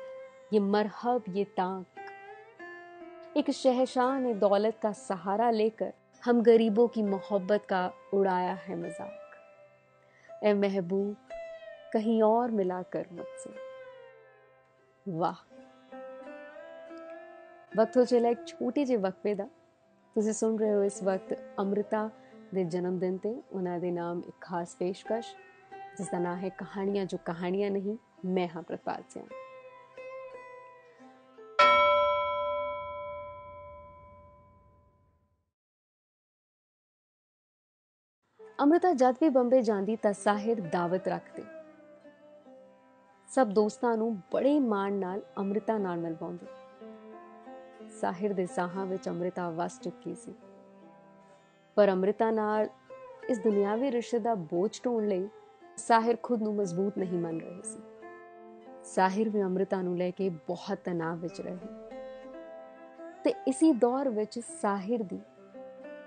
[0.54, 7.67] ये मरहब, ये ताक। एक शहशाह ने दौलत का सहारा लेकर हम गरीबों की मोहब्बत
[7.69, 7.83] का
[8.15, 11.17] उड़ाया है मजाक ए महबूब
[11.93, 13.53] कहीं और मिला कर मुझसे
[15.07, 15.35] ਵਾਹ
[17.77, 19.45] ਵਕਤ ਹੋ ਚਲਾ ਇੱਕ ਛੋਟੇ ਜਿਹੇ ਵਕਫੇ ਦਾ
[20.17, 22.11] ਤੁਸੀਂ ਸੁਣ ਰਹੇ ਹੋ ਇਸ ਵਕਤ ਅੰਮ੍ਰਿਤਾ
[22.55, 25.35] ਦੇ ਜਨਮ ਦਿਨ ਤੇ ਉਹਨਾਂ ਦੇ ਨਾਮ ਇੱਕ ਖਾਸ ਪੇਸ਼ਕਸ਼
[25.99, 27.97] ਜਿਸ ਦਾ ਨਾਮ ਹੈ ਕਹਾਣੀਆਂ ਜੋ ਕਹਾਣੀਆਂ ਨਹੀਂ
[28.27, 29.25] ਮੈਂ ਹਾਂ ਪ੍ਰਤਪਾਲ ਸਿੰਘ
[38.62, 41.44] ਅੰਮ੍ਰਿਤਾ ਜਦ ਵੀ ਬੰਬੇ ਜਾਂਦੀ ਤਾਂ ਸਾਹਿਰ ਦਾਵਤ ਰੱਖਦੇ।
[43.28, 46.46] ਸਭ ਦੋਸਤਾਂ ਨੂੰ ਬੜੇ ਮਾਣ ਨਾਲ ਅੰਮ੍ਰਿਤਾ ਨਾਲ ਮਿਲਵਾਉਂਦੇ।
[47.90, 50.34] ਸਾਹਿਰ ਦੇ ਸਾਹਾਂ ਵਿੱਚ ਅੰਮ੍ਰਿਤਾ ਵਸ ਚੁੱਕੀ ਸੀ।
[51.76, 52.68] ਪਰ ਅੰਮ੍ਰਿਤਾ ਨਾਲ
[53.30, 55.30] ਇਸ ਦੁਨਿਆਵੀ ਰਿਸ਼ਤੇ ਦਾ ਬੋਝ ਢੋਣ ਲਈ
[55.78, 57.80] ਸਾਹਿਰ ਖੁਦ ਨੂੰ ਮਜ਼ਬੂਤ ਨਹੀਂ ਮੰਨ ਰਹੇ ਸੀ।
[58.84, 61.68] ਸਾਹਿਰ ਵੀ ਅੰਮ੍ਰਿਤਾ ਨੂੰ ਲੈ ਕੇ ਬਹੁਤ ਤਣਾਅ ਵਿੱਚ ਰਹੇ।
[63.24, 65.20] ਤੇ ਇਸੇ ਦੌਰ ਵਿੱਚ ਸਾਹਿਰ ਦੀ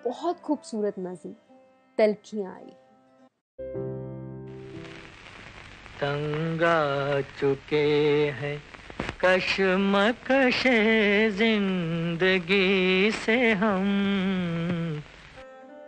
[0.04, 1.34] ਬਹੁਤ ਖੂਬਸੂਰਤ ਨਜ਼ਮ
[1.97, 2.71] तलखियां आई
[5.99, 6.77] तंगा
[7.39, 7.85] चुके
[8.39, 8.57] हैं
[9.23, 10.61] कशमकश
[11.37, 13.89] जिंदगी से हम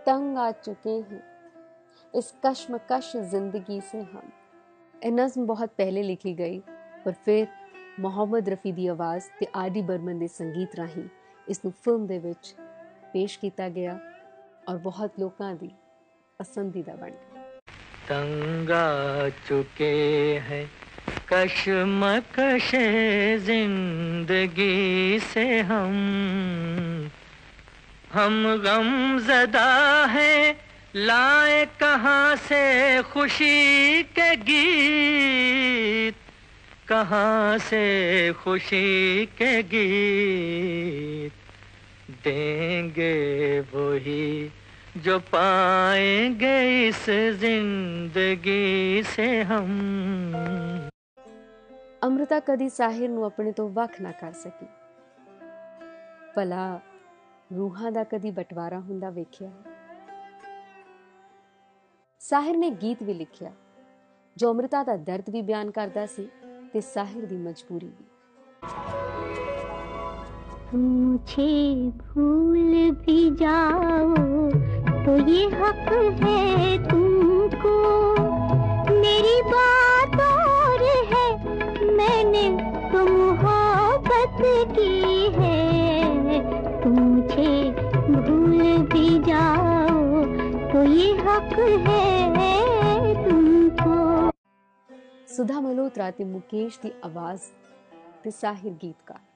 [0.05, 1.23] तंग आ चुके हैं
[2.13, 4.31] इस कशमकश जिंदगी से हम
[4.95, 6.59] ਇਹ ਨਜ਼ਮ ਬਹੁਤ ਪਹਿਲੇ ਲਿਖੀ ਗਈ
[7.05, 7.45] ਪਰ ਫਿਰ
[7.99, 11.07] ਮੁਹੰਮਦ ਰਫੀ ਦੀ ਆਵਾਜ਼ ਤੇ ਆਦੀ ਬਰਮਨ ਦੇ ਸੰਗੀਤ ਰਾਹੀਂ
[11.47, 12.53] ਇਸ ਨੂੰ ਫਿਲਮ ਦੇ ਵਿੱਚ
[13.13, 13.97] ਪੇਸ਼ ਕੀਤਾ ਗਿਆ
[14.69, 15.69] ਔਰ ਬਹੁਤ ਲੋਕਾਂ ਦੀ
[16.38, 17.10] पसंदीदा बन
[18.08, 18.86] तंगा
[19.28, 19.94] चुके
[20.38, 20.70] हैं
[21.32, 22.70] कशमकश
[23.44, 25.94] ज़िंदगी से हम।
[28.12, 30.56] हम गम जदा है,
[30.96, 36.14] लाए कहाँ से खुशी के गीत?
[36.88, 41.32] कहाँ से खुशी के गीत?
[42.24, 44.50] देंगे वही
[44.97, 47.05] जो पाएंगे इस
[47.41, 49.69] जिंदगी से हम
[52.03, 54.65] ਅਮ੍ਰਿਤਾ ਕਦੀ ਸਾਹਿਰ ਨੂੰ ਆਪਣੇ ਤੋਂ ਵੱਖ ਨਾ ਕਰ ਸਕੀ
[56.35, 56.79] ਭਲਾ
[57.51, 59.51] ਰੂਹਾਂ ਦਾ ਕਦੀ ਬਟਵਾਰਾ ਹੁੰਦਾ ਵੇਖਿਆ
[62.21, 63.51] ਸਾਹਿਰ ਨੇ ਗੀਤ ਵੀ ਲਿਖਿਆ
[64.37, 66.27] ਜੋ ਅਮ੍ਰਿਤਾ ਦਾ ਦਰਦ ਵੀ ਬਿਆਨ ਕਰਦਾ ਸੀ
[66.73, 68.05] ਤੇ ਸਾਹਿਰ ਦੀ ਮਜਬੂਰੀ ਵੀ
[70.71, 74.72] मुझे भूल भी जाओ
[75.04, 75.88] तो ये हक
[76.22, 77.74] है तुमको।
[78.90, 80.82] मेरी बात और
[81.12, 81.26] है,
[81.96, 82.44] मैंने
[82.92, 84.38] तो मोहब्बत
[84.76, 85.54] की है।
[88.14, 90.24] भूल भी जाओ
[90.72, 91.52] तो ये हक
[91.88, 94.30] है तुमको।
[95.36, 97.44] सुधा मल्होत्रा ते मुकेश की आवाज़,
[98.24, 99.33] ते साहिर गीतकार।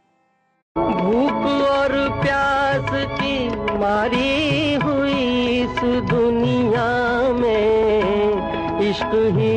[0.98, 1.92] भूख और
[2.22, 5.80] प्यास की मारी हुई इस
[6.10, 6.86] दुनिया
[7.34, 9.52] में इश्क ही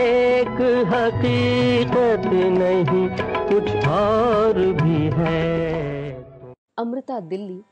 [0.00, 0.60] एक
[0.92, 3.08] हकीकत नहीं
[3.48, 5.48] कुछ और भी है
[6.78, 7.62] ਅਮ੍ਰਿਤਾ ਦਿੱਲੀ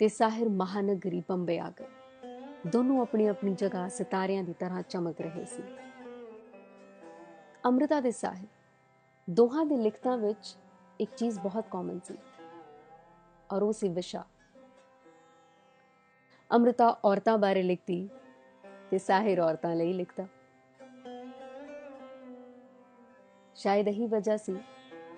[0.00, 5.44] ਤੇ ਸਾਹਿਰ ਮਹਾਨਗਰੀ ਬੰਬੇ ਆ ਗਏ ਦੋਨੋਂ ਆਪਣੀ ਆਪਣੀ ਜਗ੍ਹਾ ਸਿਤਾਰਿਆਂ ਦੀ ਤਰ੍ਹਾਂ ਚਮਕ ਰਹੇ
[5.46, 5.62] ਸੀ
[7.64, 8.46] ਅਮ੍ਰਿਤਾ ਦੇ ਸਾਹਿਰ
[9.28, 10.56] ਦੋਹਾਂ ਦੇ ਲਿਖਤਾਂ ਵਿੱਚ
[11.00, 12.14] ਇੱਕ ਚੀਜ਼ ਬਹੁਤ ਕਾਮਨ ਸੀ
[13.51, 14.23] ਔਰ ਉਹ ਸੀ ਵਿਸ਼ਾ।
[16.55, 18.09] ਅਮ੍ਰਿਤਾ ਔਰਤਾਂ ਬਾਰੇ ਲਿਖਦੀ
[18.91, 20.27] ਤੇ ਸਾਹਿਰ ਔਰਤਾਂ ਲਈ ਲਿਖਦਾ
[23.55, 24.55] ਸ਼ਾਇਦ ਇਹੀ ਵਜ੍ਹਾ ਸੀ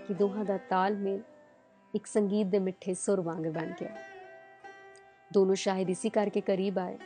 [0.08, 1.22] ਕਿ ਦੋਹਾਂ ਦਾ ਤਾਲਮੇਲ
[1.96, 3.96] ਇੱਕ ਸੰਗੀਤ ਦੇ ਮਿੱਠੇ ਸੁਰ ਵਾਂਗ ਬਣ ਗਿਆ।
[5.34, 6.98] ਦੋਨੋਂ ਸ਼ਾਇਦ ਇਸੇ ਕਰਕੇ ਕਰੀਬ ਆਏ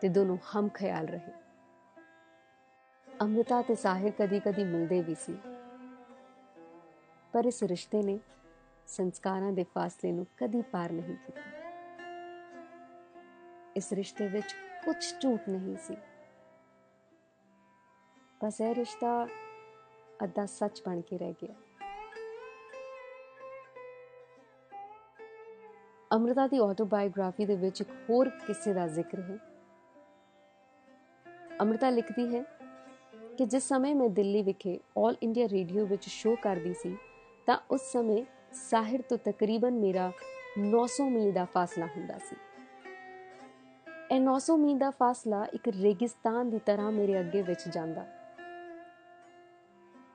[0.00, 1.32] ਤੇ ਦੋਨੋਂ ਹਮ ਖਿਆਲ ਰਹੇ।
[3.22, 5.38] ਅਮ੍ਰਿਤਾ ਤੇ ਸਾਹਿਰ ਕਦੀ-ਕਦੀ ਮਿਲਦੇ ਵੀ ਸੀ।
[7.32, 8.18] ਪਰ ਇਸ ਰਿਸ਼ਤੇ ਨੇ
[8.86, 11.40] ਸੰਸਕਾਰਾਂ ਦੇ ਫਾਸਲੇ ਨੂੰ ਕਦੀ ਪਾਰ ਨਹੀਂ ਕੀਤਾ।
[13.76, 15.96] ਇਸ ਰਿਸ਼ਤੇ ਵਿੱਚ ਕੁਝ ਝੂਠ ਨਹੀਂ ਸੀ।
[18.44, 19.28] ਬਸ ਇਹ ਰਿਸ਼ਤਾ
[20.24, 21.54] ਅੱਧਾ ਸੱਚ ਬਣ ਕੇ ਰਹਿ ਗਿਆ।
[26.16, 29.38] ਅਮ੍ਰਿਤਾ ਦੀ ਆਟੋਬਾਇਓਗ੍ਰਾਫੀ ਦੇ ਵਿੱਚ ਇੱਕ ਹੋਰ ਕਿੱਸੇ ਦਾ ਜ਼ਿਕਰ ਹੈ।
[31.62, 32.42] ਅਮ੍ਰਿਤਾ ਲਿਖਦੀ ਹੈ
[33.38, 36.96] ਕਿ ਜਿਸ ਸਮੇਂ ਮੈਂ ਦਿੱਲੀ ਵਿਖੇ 올 ਇੰਡੀਆ ਰੇਡੀਓ ਵਿੱਚ ਸ਼ੋਅ ਕਰਦੀ ਸੀ,
[37.46, 38.24] ਤਾਂ ਉਸ ਸਮੇਂ
[38.54, 40.12] ਸਾਹਿਰ ਤੋਂ ਤਕਰੀਬਨ ਮੇਰਾ
[40.58, 42.36] 900 ਮੀਲ ਦਾ ਫਾਸਲਾ ਹੁੰਦਾ ਸੀ।
[44.12, 48.06] ਇਹ 900 ਮੀਲ ਦਾ ਫਾਸਲਾ ਇੱਕ ਰੇਗਿਸਤਾਨ ਦੀ ਤਰ੍ਹਾਂ ਮੇਰੇ ਅੱਗੇ ਵਿੱਚ ਜਾਂਦਾ।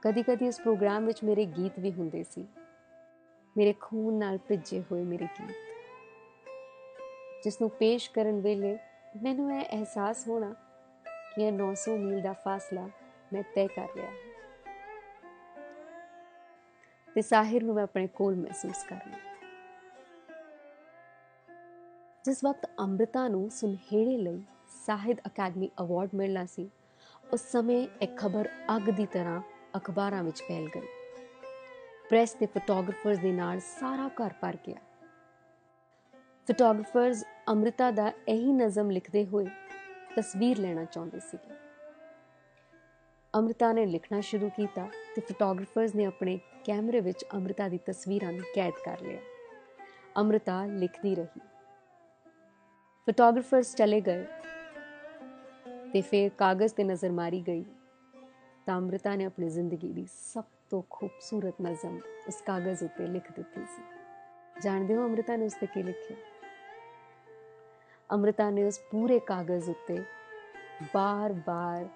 [0.01, 2.48] ਕਦੀ-ਕਦੀ ਇਸ ਪ੍ਰੋਗਰਾਮ ਵਿੱਚ ਮੇਰੇ ਗੀਤ ਵੀ ਹੁੰਦੇ ਸੀ।
[3.58, 5.55] ਮੇਰੇ ਖੂਨ ਨਾਲ ਭਿੱਜੇ ਹੋਏ ਮੇਰੇ ਗੀਤ।
[7.43, 8.77] ਜਿਸ ਨੂੰ ਪੇਸ਼ ਕਰਨ ਵੇਲੇ
[9.24, 10.55] ਮੈਨੂੰ ਇਹ ਅਹਿਸਾਸ ਹੋਣਾ
[11.36, 12.89] ਕਿ ਇਹ 900 ਮੀਲ ਦਾ ਫਾਸਲਾ
[13.34, 14.28] ਮੈਂ ਤੈਅ ਕਰ ਲਿਆ ਹੈ।
[17.19, 19.17] ਤੇ ਸਾਹਿਰ ਨੂੰ ਮੈਂ ਆਪਣੇ ਕੋਲ ਮਹਿਸੂਸ ਕਰਨਾ
[22.25, 24.41] ਜਿਸ ਵਕਤ ਅੰਮ੍ਰਿਤਾ ਨੂੰ ਸੁਨਹਿਰੇ ਲਈ
[24.85, 26.69] ਸਾਹਿਤ ਅਕੈਡਮੀ ਅਵਾਰਡ ਮਿਲਣਾ ਸੀ,
[27.33, 29.41] ਉਸ ਸਮੇਂ ਇੱਕ ਖਬਰ ਅੱਗ ਦੀ ਤਰ੍ਹਾਂ
[29.77, 30.88] ਅਖਬਾਰਾਂ ਵਿੱਚ ਫੈਲ ਗਈ।
[32.09, 34.79] ਪ੍ਰੈਸ ਤੇ ਫੋਟੋਗ੍ਰਾਫਰਸ ਦੇ ਨਾਲ ਸਾਰਾ ਘਰ ਭਰ ਗਿਆ।
[36.47, 39.45] ਫੋਟੋਗ੍ਰਾਫਰਸ ਅੰਮ੍ਰਿਤਾ ਦਾ ਇਹੀ ਨਜ਼ਮ ਲਿਖਦੇ ਹੋਏ
[40.15, 41.38] ਤਸਵੀਰ ਲੈਣਾ ਚਾਹੁੰਦੇ ਸੀ
[43.33, 48.45] ਅੰਮ੍ਰਿਤਾ ਨੇ ਲਿਖਣਾ ਸ਼ੁਰੂ ਕੀਤਾ ਤੇ ਫੋਟੋਗ੍ਰਾਫਰਸ ਨੇ ਆਪਣੇ ਕੈਮਰੇ ਵਿੱਚ ਅੰਮ੍ਰਿਤਾ ਦੀ ਤਸਵੀਰਾਂ ਨੂੰ
[48.55, 49.19] ਕੈਦ ਕਰ ਲਿਆ।
[50.17, 51.39] ਅੰਮ੍ਰਿਤਾ ਲਿਖਦੀ ਰਹੀ।
[53.05, 54.25] ਫੋਟੋਗ੍ਰਾਫਰਸ ਚਲੇ ਗਏ
[55.93, 57.65] ਤੇ ਫਿਰ ਕਾਗਜ਼ ਤੇ ਨਜ਼ਰ ਮਾਰੀ ਗਈ।
[58.65, 63.65] ਤਾਂ ਅੰਮ੍ਰਿਤਾ ਨੇ ਆਪਣੀ ਜ਼ਿੰਦਗੀ ਦੀ ਸਭ ਤੋਂ ਖੂਬਸੂਰਤ ਨਜ਼ਮ ਉਸ ਕਾਗਜ਼ ਉੱਤੇ ਲਿਖ ਦਿੱਤੀ
[63.65, 63.83] ਸੀ।
[64.61, 66.17] ਜਾਣਦੇ ਹੋ ਅੰਮ੍ਰਿਤਾ ਨੇ ਉਸ ਤੇ ਕੀ ਲਿਖਿਆ?
[68.11, 70.03] ਅੰਮ੍ਰਿਤਾ ਨੇ ਉਸ ਪੂਰੇ ਕਾਗਜ਼ ਉੱਤੇ
[70.93, 71.89] ਬਾਰ-ਬਾਰ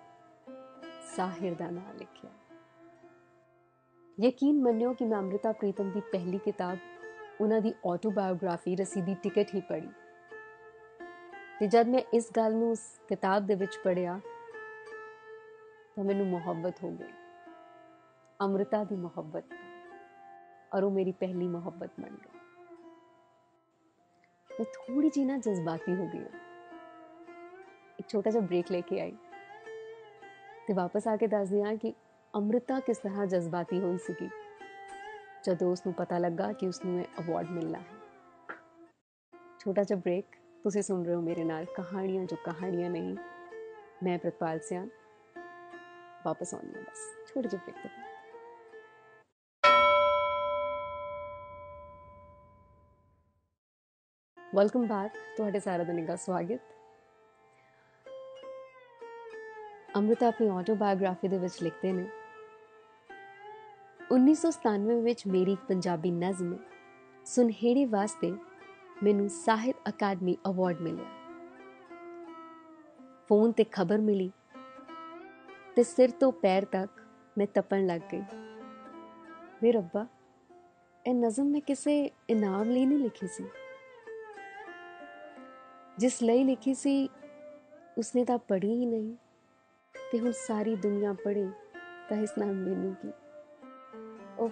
[1.16, 2.32] ਸਾਹਿਰ ਦਾ ਨਾਮ ਲਿਖਿਆ।
[4.20, 6.78] ਯਕੀਨ ਮੰਨਿਓ ਕਿ ਮੈਂ ਅੰਮ੍ਰਿਤਾ ਪ੍ਰੀਤਮ ਦੀ ਪਹਿਲੀ ਕਿਤਾਬ,
[7.42, 9.90] ਉਹਨਾਂ ਦੀ ਆਟੋਬਾਇਓਗ੍ਰਾਫੀ ਰਸੀਦੀ ਟਿਕਟ ਹੀ ਪੜ੍ਹੀ।
[11.60, 12.80] ਤੇ ਜਦ ਮੈਂ ਇਸ ਗੱਲ ਨੂੰ ਉਸ
[13.10, 14.20] ਕਿਤਾਬ ਦੇ ਵਿੱਚ ਪੜਿਆ
[15.96, 17.14] ਤਾਂ ਮੈਨੂੰ ਮੁਹੱਬਤ ਹੋ ਗਈ।
[18.42, 19.44] ਅੰਮ੍ਰਿਤਾ ਦੀ ਮੁਹੱਬਤ
[20.76, 22.40] ਔਰ ਉਹ ਮੇਰੀ ਪਹਿਲੀ ਮੁਹੱਬਤ ਬਣ ਗਈ।
[24.52, 26.26] ਮੈਂ ਥੋੜੀ ਜੀ ਨਾ ਜਜ਼ਬਾਤੀ ਹੋ ਗਈ।
[28.00, 29.18] ਇੱਕ ਛੋਟਾ ਜਿਹਾ ਬ੍ਰੇਕ ਲੈ ਕੇ ਆਈ।
[30.68, 31.94] ਤੇ ਵਾਪਸ ਆ ਕੇ ਦੱਸਦੀ ਹਾਂ ਕਿ
[32.36, 34.30] ਅੰਮ੍ਰਿਤਾ ਕਿਸ ਤਰ੍ਹਾਂ ਜਜ਼ਬਾਤੀ ਹੋਈ ਸੀਗੀ?
[35.44, 37.86] ਜਦੋਂ ਉਸ ਨੂੰ ਪਤਾ ਲੱਗਾ ਕਿ ਉਸ ਨੂੰ ਇਹ ਅਵਾਰਡ ਮਿਲਣਾ ਹੈ।
[39.60, 40.26] ਛੋਟਾ ਜਿਹਾ ਬ੍ਰੇਕ
[40.64, 43.18] ਤੁਸੀਂ ਸੁਣ ਰਹੇ ਹੋ ਮੇਰੇ ਨਾਲ ਕਹਾਣੀਆਂ ਜੋ ਕਹਾਣੀਆਂ ਨਹੀਂ।
[44.04, 44.86] ਮੈਂ ਪ੍ਰਤਪਾਲ ਸਿਆਂ
[46.26, 47.90] ਵਾਪਸ ਆਉਂਦੀ ਹਾਂ ਬਸ, ਛੋਟੇ ਜਿਹੇ ਬ੍ਰੇਕ ਤੋਂ।
[54.56, 56.60] ਵੈਲਕਮ ਬੈਕ ਤੁਹਾਡੇ ਸਾਰਿਆਂ ਦਾ ਨਿੱਘਾ ਸਵਾਗਤ।
[59.96, 62.23] ਅੰਮ੍ਰਿਤਾ ਆਪਣੀ ਆਟੋਬਾਇਓਗ੍ਰਾਫੀ ਦੇ ਵਿੱਚ ਲਿਖਦੇ ਨੇ
[64.12, 66.58] 1997 ਵਿੱਚ ਮੇਰੀ ਪੰਜਾਬੀ ਨਜ਼ਮ
[67.26, 68.34] ਸੁਨਹਿਰੀ ਵਾਸਤੇ
[69.04, 71.06] ਮੈਨੂੰ ਸਾਹਿਤ ਅਕਾਦਮੀ ਅਵਾਰਡ ਮਿਲਿਆ।
[73.30, 74.32] ਫੋਨ ਤੇ ਖਬਰ ਮਿਲੀ
[75.76, 77.02] ਤੇ ਸਿਰ ਤੋਂ ਪੈਰ ਤੱਕ
[77.38, 78.22] ਮੈਂ ਤਪਣ ਲੱਗ ਗਈ।
[79.64, 80.08] ਵੇ ਰੱਬਾ,
[81.08, 83.46] ਇਹ ਨਜ਼ਮ ਮੈਂ ਕਿਸੇ ਇਨਾਮ ਲਈ ਨਹੀਂ ਲਿਖੀ ਸੀ।
[85.98, 87.10] ਜਿਸ ਲਈ ਲਿਖੀ ਸੀ,
[87.98, 89.16] ਉਸਨੇ ਤਾਂ ਪੜ੍ਹੀ ਹੀ ਨਹੀਂ
[90.12, 91.50] ਤੇ ਹੁਣ ਸਾਰੀ ਦੁਨੀਆ ਪੜ੍ਹੇ
[92.10, 93.12] ਤਾਂ ਇਸ ਨਾਲ ਮੈਨੂੰ ਕੀ
[94.40, 94.52] ਉਫ।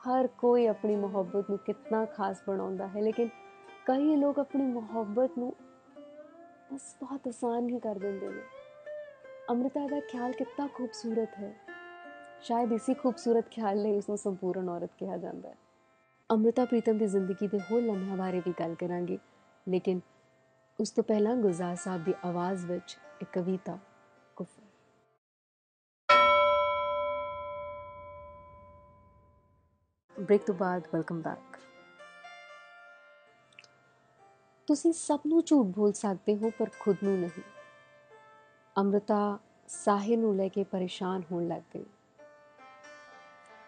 [0.00, 3.28] ਹਰ ਕੋਈ ਆਪਣੀ ਮੁਹੱਬਤ ਨੂੰ ਕਿੰਨਾ ਖਾਸ ਬਣਾਉਂਦਾ ਹੈ, ਲੇਕਿਨ
[3.86, 5.54] ਕਈ ਲੋਕ ਆਪਣੀ ਮੁਹੱਬਤ ਨੂੰ
[6.72, 8.42] ਬਸ ਬਹੁਤ ਆਸਾਨ ਹੀ ਕਰ ਦਿੰਦੇ ਨੇ।
[9.50, 11.54] ਅੰਮ੍ਰਿਤਾ ਦਾ ਖਿਆਲ ਕਿੰਨਾ ਖੂਬਸੂਰਤ ਹੈ।
[12.42, 15.54] ਸ਼ਾਇਦ ਇਸੇ ਖੂਬਸੂਰਤ ਖਿਆਲ ਲਈ ਉਸ ਨੂੰ ਸੰਪੂਰਨ ਔਰਤ ਕਿਹਾ ਜਾਂਦਾ ਹੈ।
[16.30, 19.18] ਅੰਮ੍ਰਿਤਾ ਪ੍ਰੀਤਮ ਦੀ ਜ਼ਿੰਦਗੀ ਦੇ ਹੋਰ ਲਮਹਿਆਂ ਬਾਰੇ ਵੀ ਗੱਲ ਕਰਾਂਗੇ,
[19.68, 20.00] ਲੇਕਿਨ
[20.80, 23.78] ਉਸ ਤੋਂ ਪਹਿਲਾਂ ਗੁਲਜ਼ਾਰ ਸਾਹਿਬ ਦੀ ਆਵਾਜ਼ ਵਿੱਚ ਇੱਕ ਕਵਿਤਾ
[30.20, 31.58] ਬ੍ਰੇਕ ਤੋਂ ਬਾਅਦ ਵੈਲਕਮ ਬੈਕ।
[34.66, 37.42] ਤੁਸੀਂ ਸਭ ਨੂੰ ਝੂਠ ਬੋਲ ਸਕਦੇ ਹੋ ਪਰ ਖੁਦ ਨੂੰ ਨਹੀਂ।
[38.76, 41.84] ਅੰਮ੍ਰਿਤਾ ਸਾਹਿਲ ਨੂੰ ਲੈ ਕੇ ਪਰੇਸ਼ਾਨ ਹੋਣ ਲੱਗ ਗਈ।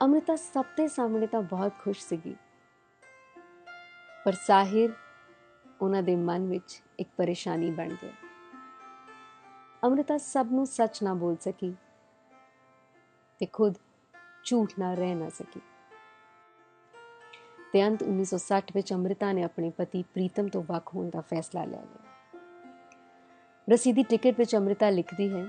[0.03, 2.37] ਅੰਮ੍ਰਿਤਾ ਸਭ ਦੇ ਸਾਹਮਣੇ ਤਾਂ ਬਹੁਤ ਖੁਸ਼ ਸੀਗੀ।
[4.25, 4.91] ਪਰ ਸਾਹਿਰ
[5.81, 8.13] ਉਹਨਾਂ ਦੇ ਮਨ ਵਿੱਚ ਇੱਕ ਪਰੇਸ਼ਾਨੀ ਬਣ ਗਿਆ।
[9.85, 11.75] ਅੰਮ੍ਰਿਤਾ ਸਭ ਨੂੰ ਸੱਚ ਨਾ ਬੋਲ ਸਕੀ
[13.39, 13.75] ਤੇ ਖੁਦ
[14.45, 15.61] ਝੂਠ ਨਾ ਰਹਿ ਨਾ ਸਕੀ।
[17.73, 21.83] ਤੇ ਅੰਤ 1960 ਵਿੱਚ ਅੰਮ੍ਰਿਤਾ ਨੇ ਆਪਣੇ ਪਤੀ ਪ੍ਰੀਤਮ ਤੋਂ ਵੱਖ ਹੋਣ ਦਾ ਫੈਸਲਾ ਲੈ
[21.83, 22.09] ਲਿਆ
[23.69, 25.45] ਰਸੀਦੀ ਟਿਕਟ ਵਿੱਚ ਅੰਮ੍ਰਿਤਾ ਲਿਖਦੀ ਹੈ,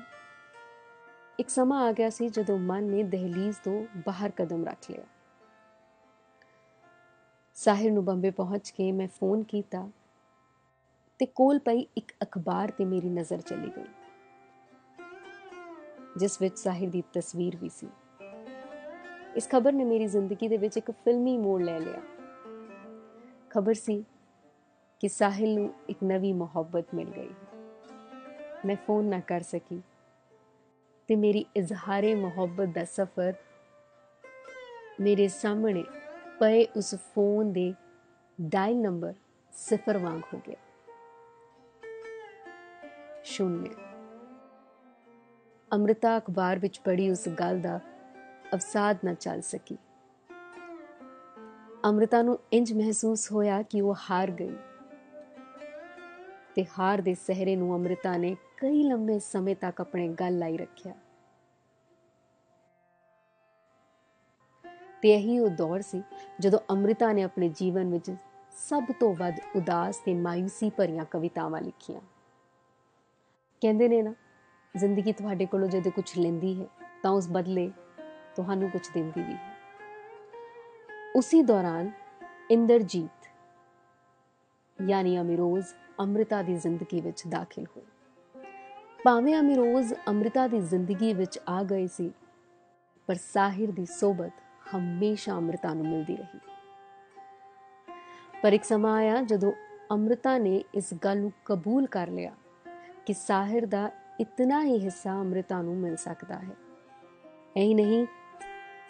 [1.39, 5.05] ਇੱਕ ਸਮਾਂ ਆ ਗਿਆ ਸੀ ਜਦੋਂ ਮਨ ਨੇ ਦਹਲੀਜ਼ ਤੋਂ ਬਾਹਰ ਕਦਮ ਰੱਖ ਲਿਆ।
[7.57, 9.87] ਸਾਹਿਰ ਨੂੰ ਬੰਬੇ ਪਹੁੰਚ ਕੇ ਮੈਂ ਫੋਨ ਕੀਤਾ
[11.19, 13.87] ਤੇ ਕੋਲ ਪਈ ਇੱਕ ਅਖਬਾਰ ਤੇ ਮੇਰੀ ਨਜ਼ਰ ਚਲੀ ਗਈ,
[16.17, 17.89] ਜਿਸ ਵਿੱਚ ਸਾਹਿਰ ਦੀ ਤਸਵੀਰ ਵੀ ਸੀ।
[19.35, 22.01] ਇਸ ਖਬਰ ਨੇ ਮੇਰੀ ਜ਼ਿੰਦਗੀ ਦੇ ਵਿੱਚ ਇੱਕ ਫਿਲਮੀ ਮੋੜ ਲੈ ਲਿਆ।
[23.49, 24.05] ਖਬਰ ਸੀ
[24.99, 27.29] ਕਿ ਸਾਹਿਲ ਨੂੰ ਇੱਕ ਨਵੀਂ ਮੁਹੱਬਤ ਮਿਲ ਗਈ।
[28.65, 29.81] ਮੈਂ ਫੋਨ ਨਾ ਕਰ ਸਕੀ
[31.07, 33.33] ਤੇ ਮੇਰੀ ਇਜ਼ਹਾਰੇ ਮੁਹੱਬਤ ਦਾ ਸਫ਼ਰ
[34.99, 35.83] ਮੇਰੇ ਸਾਹਮਣੇ
[36.39, 37.73] ਪਏ ਉਸ ਫੋਨ ਦੇ
[38.41, 39.13] ਡਾਇਲ ਨੰਬਰ
[39.51, 40.55] ਸਿਫਰ ਵਾਂਗ ਹੋ ਗਿਆ।
[43.23, 43.69] ਸ਼ੂਨਯ।
[45.73, 47.79] ਅੰਮ੍ਰਿਤਾ ਅਖਬਾਰ ਵਿੱਚ ਪੜੀ ਉਸ ਗੱਲ ਦਾ
[48.53, 49.77] ਅਫਸਾਦ ਨਾ ਚੱਲ ਸਕੀ।
[51.85, 54.55] ਅੰਮ੍ਰਿਤਾ ਨੂੰ ਇੰਜ ਮਹਿਸੂਸ ਹੋਇਆ ਕਿ ਉਹ ਹਾਰ ਗਈ।
[56.55, 60.93] ਤੇ ਹਾਰ ਦੇ ਸਹਰੇ ਨੂੰ ਅੰਮ੍ਰਿਤਾ ਨੇ ਕਈ ਲੰਮੇ ਸਮੇਂ ਤੱਕ ਆਪਣੇ ਗਲ ਲਾਈ ਰੱਖਿਆ।
[65.01, 66.03] ਤੇ ਇਹੀ ਉਹ ਦੌਰ ਸੀ
[66.39, 68.15] ਜਦੋਂ ਅੰਮ੍ਰਿਤਾ ਨੇ ਆਪਣੇ ਜੀਵਨ ਵਿੱਚ
[68.51, 72.01] ਸਭ ਤੋਂ ਵੱਧ ਉਦਾਸ ਤੇ ਮਾਇੂਸੀ ਭਰੀਆਂ ਕਵਿਤਾਵਾਂ ਲਿਖੀਆਂ।
[73.61, 74.13] ਕਹਿੰਦੇ ਨੇ ਨਾ,
[74.77, 76.67] ਜ਼ਿੰਦਗੀ ਤੁਹਾਡੇ ਕੋਲੋਂ ਜਦੋਂ ਕੁਝ ਲੈਂਦੀ ਹੈ,
[77.03, 77.71] ਤਾਂ ਉਸ ਬਦਲੇ
[78.35, 79.55] ਤੁਹਾਨੂੰ ਕੁਝ ਦਿੰਦੀ ਵੀ ਹੈ।
[81.15, 81.91] ਉਸੇ ਦੌਰਾਨ
[82.51, 83.29] ਇੰਦਰਜੀਤ
[84.81, 87.85] ਯਾਨੀ ਅਮਿਰੋਜ਼ ਅੰਮ੍ਰਿਤਾ ਦੀ ਜ਼ਿੰਦਗੀ ਵਿੱਚ ਦਾਖਲ ਹੋਏ।
[89.03, 92.11] ਭਾਵੇਂ ਅਮਿਰੋਜ਼ ਅੰਮ੍ਰਿਤਾ ਦੀ ਜ਼ਿੰਦਗੀ ਵਿੱਚ ਆ ਗਏ ਸੀ,
[93.07, 94.31] ਪਰ ਸਾਹਿਰ ਦੀ ਸੋਬਤ
[94.75, 96.39] ਹਮੇਸ਼ਾ ਅੰਮ੍ਰਿਤਾ ਨੂੰ ਮਿਲਦੀ ਰਹੀ
[98.43, 99.51] ਪਰ ਇੱਕ ਸਮਾਂ ਆਇਆ ਜਦੋਂ
[99.91, 102.31] ਅੰਮ੍ਰਿਤਾ ਨੇ ਇਸ ਗੱਲ ਨੂੰ ਕਬੂਲ ਕਰ ਲਿਆ
[103.05, 103.89] ਕਿ ਸਾਹਿਰ ਦਾ
[104.19, 106.55] ਇਤਨਾ ਹੀ ਹਿੱਸਾ ਅੰਮ੍ਰਿਤਾ ਨੂੰ ਮਿਲ ਸਕਦਾ ਹੈ।
[107.57, 108.05] ਐਂ ਨਹੀਂ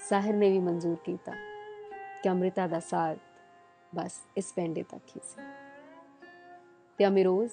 [0.09, 1.31] ਸਾਹਿਰ ਨੇ ਵੀ ਮਨਜ਼ੂਰ ਕੀਤਾ
[2.23, 3.17] ਕਿ ਅੰਮ੍ਰਿਤਾ ਦਾ ਸਾਥ
[3.95, 5.41] ਬਸ ਇਸ ਪੈਂਡੇ ਤੱਕ ਹੀ ਸੀ।
[6.97, 7.51] ਤੇ ਅਮਿਰੋਜ਼,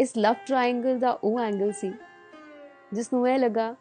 [0.00, 1.92] ਇਸ ਲਵ ਟ੍ਰਾਇੰਗਲ ਦਾ ਉਹ ਐਂਗਲ ਸੀ
[2.92, 3.74] ਜਿਸ ਨੂੰ ਇਹ ਲੱਗਾ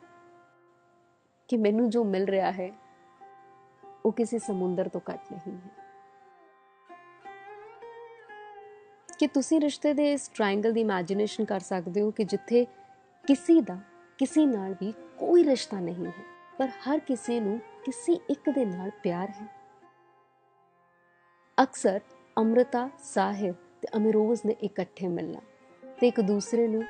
[1.48, 2.72] ਕਿ ਮੈਨੂੰ ਜੋ ਮਿਲ ਰਿਹਾ ਹੈ,
[4.06, 5.88] ਉਹ ਕਿਸੇ ਸਮੁੰਦਰ ਤੋਂ ਘੱਟ ਨਹੀਂ ਹੈ।
[9.20, 12.66] ਕਿ ਤੁਸੀਂ ਰਿਸ਼ਤੇ ਦੇ ਇਸ ਟ੍ਰਾਇੰਗਲ ਦੀ ਇਮੇਜਿਨੇਸ਼ਨ ਕਰ ਸਕਦੇ ਹੋ ਕਿ ਜਿੱਥੇ
[13.28, 13.78] ਕਿਸੇ ਦਾ,
[14.18, 16.37] ਕਿਸੇ ਨਾਲ ਵੀ ਕੋਈ ਰਿਸ਼ਤਾ ਨਹੀਂ ਹੈ?
[16.58, 19.48] ਪਰ ਹਰ ਕਿਸੇ ਨੂੰ ਕਿਸੇ ਇੱਕ ਦੇ ਨਾਲ ਪਿਆਰ ਹੈ।
[21.64, 22.00] ਅਕਸਰ
[22.38, 25.40] ਅੰਮ੍ਰਿਤਾ ਸਾਹਿਬ ਤੇ ਅਮਿਰੋਜ਼ ਨੇ ਇਕੱਠੇ ਮਿਲਣਾ
[26.02, 26.84] ਤੇ ਇੱਕ ਦੂਸਰੇ ਨੂੰ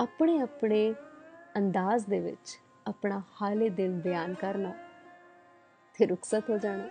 [0.00, 0.94] ਆਪਣੇ ਆਪਣੇ
[1.56, 4.72] ਅੰਦਾਜ਼ ਦੇ ਵਿੱਚ ਆਪਣਾ ਹਾਲੇ ਦਿਲ ਬਿਆਨ ਕਰਨਾ
[5.98, 6.88] ਤੇ ਰੁਖਸਤ ਹੋ ਜਾਣਾ।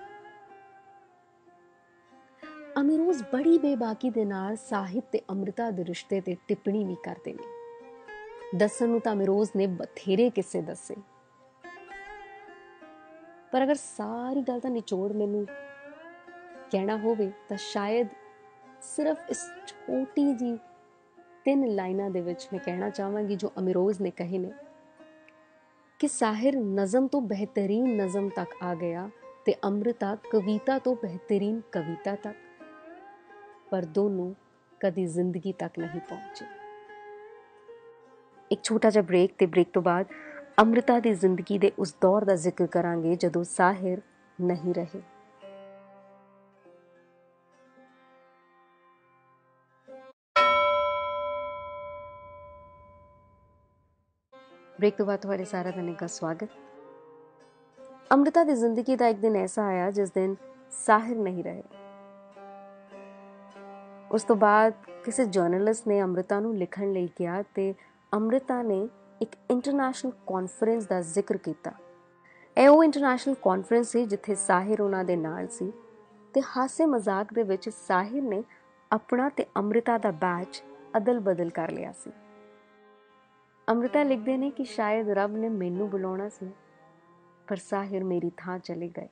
[2.82, 7.44] ਅਮਿਰੋਜ਼ ਬੜੀ ਬੇਬਾਕੀ ਦੇ ਨਾਲ ਸਾਹਿਬ ਤੇ ਅੰਮ੍ਰਿਤਾ ਦੇ ਰਿਸ਼ਤੇ ਤੇ ਟਿੱਪਣੀ ਵੀ ਕਰਦੇ ਨੇ।
[8.56, 10.96] ਦੱਸਣ ਨੂੰ ਤਾਂ ਅਮਿਰੋਜ਼ ਨੇ ਬਥੇਰੇ ਕਿੱਸੇ ਦੱਸੇ।
[13.54, 15.46] ਪਰ ਅਗਰ ਸਾਰੀ ਗੱਲ ਦਾ ਨਿਚੋੜ ਮੈਨੂੰ
[16.72, 18.08] ਕਹਿਣਾ ਹੋਵੇ ਤਾਂ ਸ਼ਾਇਦ
[18.82, 20.58] ਸਿਰਫ ਇਸ ਛੋਟੀ ਜੀ
[21.46, 24.52] ਤਿੰਨ ਲਾਈਨਾਂ ਦੇ ਵਿੱਚ ਮੈਂ ਕਹਿਣਾ ਚਾਹਾਂਗੀ ਜੋ ਅਮਿਰੋਜ਼ ਨੇ ਕਹੇ ਨੇ
[26.00, 29.10] ਕਿ ਸਾਹਿਰ ਨਜ਼ਮ ਤੋਂ ਬਿਹਤਰੀਨ ਨਜ਼ਮ ਤੱਕ ਆ ਗਿਆ
[29.46, 32.38] ਤੇ ਅੰਮ੍ਰਿਤਾ ਕਵਿਤਾ ਤੋਂ ਬਿਹਤਰੀਨ ਕਵਿਤਾ ਤੱਕ,
[33.72, 34.34] ਪਰ ਦੋਨੋਂ
[34.80, 36.46] ਕਦੀ ਜ਼ਿੰਦਗੀ ਤੱਕ ਨਹੀਂ ਪਹੁੰਚੇ।
[38.52, 40.06] ਇੱਕ ਛੋਟਾ ਜਿਹਾ ਬ੍ਰੇਕ ਤੇ ਬ੍ਰੇਕ ਤੋਂ ਬਾਅਦ
[40.60, 44.02] ਅੰਮ੍ਰਿਤਾ ਦੀ ਜ਼ਿੰਦਗੀ ਦੇ ਉਸ ਦੌਰ ਦਾ ਜ਼ਿਕਰ ਕਰਾਂਗੇ ਜਦੋਂ ਸਾਹਿਰ
[44.42, 45.02] ਨਹੀਂ ਰਹੇ।
[54.80, 56.50] ਬ੍ਰੇਕ ਤੋਂ ਬਾਅਦ ਤੁਹਾਡੇ ਸਾਰਿਆਂ ਦਾ ਨਿੱਘਾ ਸਵਾਗਤ।
[58.12, 60.36] ਅੰਮ੍ਰਿਤਾ ਦੀ ਜ਼ਿੰਦਗੀ ਦਾ ਇੱਕ ਦਿਨ ਐਸਾ ਆਇਆ ਜਿਸ ਦਿਨ
[60.72, 61.64] ਸਾਹਿਰ ਨਹੀਂ ਰਹੇ।
[64.12, 64.74] ਉਸ ਤੋਂ ਬਾਅਦ
[65.06, 67.74] ਕਿਸੇ ਜਰਨਲਿਸਟ ਨੇ ਅੰਮ੍ਰਿਤਾ ਨੂੰ ਲਿਖਣ ਲਈ ਕਿਹਾ ਤੇ
[68.14, 68.88] ਅੰਮ੍ਰਿਤਾ ਨੇ
[69.24, 71.72] ਇੱਕ ਇੰਟਰਨੈਸ਼ਨਲ ਕਾਨਫਰੰਸ ਦਾ ਜ਼ਿਕਰ ਕੀਤਾ।
[72.58, 75.74] ਇਹ ਉਹ ਇੰਟਰਨੈਸ਼ਨਲ ਕਾਨਫਰੰਸ ਸੀ ਜਿੱਥੇ ਸਾਹਿਰ ਉਹਨਾਂ ਦੇ ਨਾਲ ਸੀ
[76.34, 78.44] ਤੇ ਹਾਸੇ ਮਜ਼ਾਕ ਦੇ ਵਿੱਚ ਸਾਹਿਰ ਨੇ
[78.92, 80.64] ਆਪਣਾ ਤੇ ਅੰਮ੍ਰਿਤਾ ਦਾ ਬੈਚ
[80.98, 82.12] ਅਦਲ-ਬਦਲ ਕਰ ਲਿਆ ਸੀ।
[83.70, 86.52] ਅੰਮ੍ਰਿਤਾ ਲਿਖਦੇ ਨੇ ਕਿ ਸ਼ਾਇਦ ਰੱਬ ਨੇ ਮੈਨੂੰ ਬੁਲਾਉਣਾ ਸੀ,
[87.48, 89.08] ਪਰ ਸਾਹਿਰ ਮੇਰੀ ਥਾਂ ਚਲੇ ਗਏ।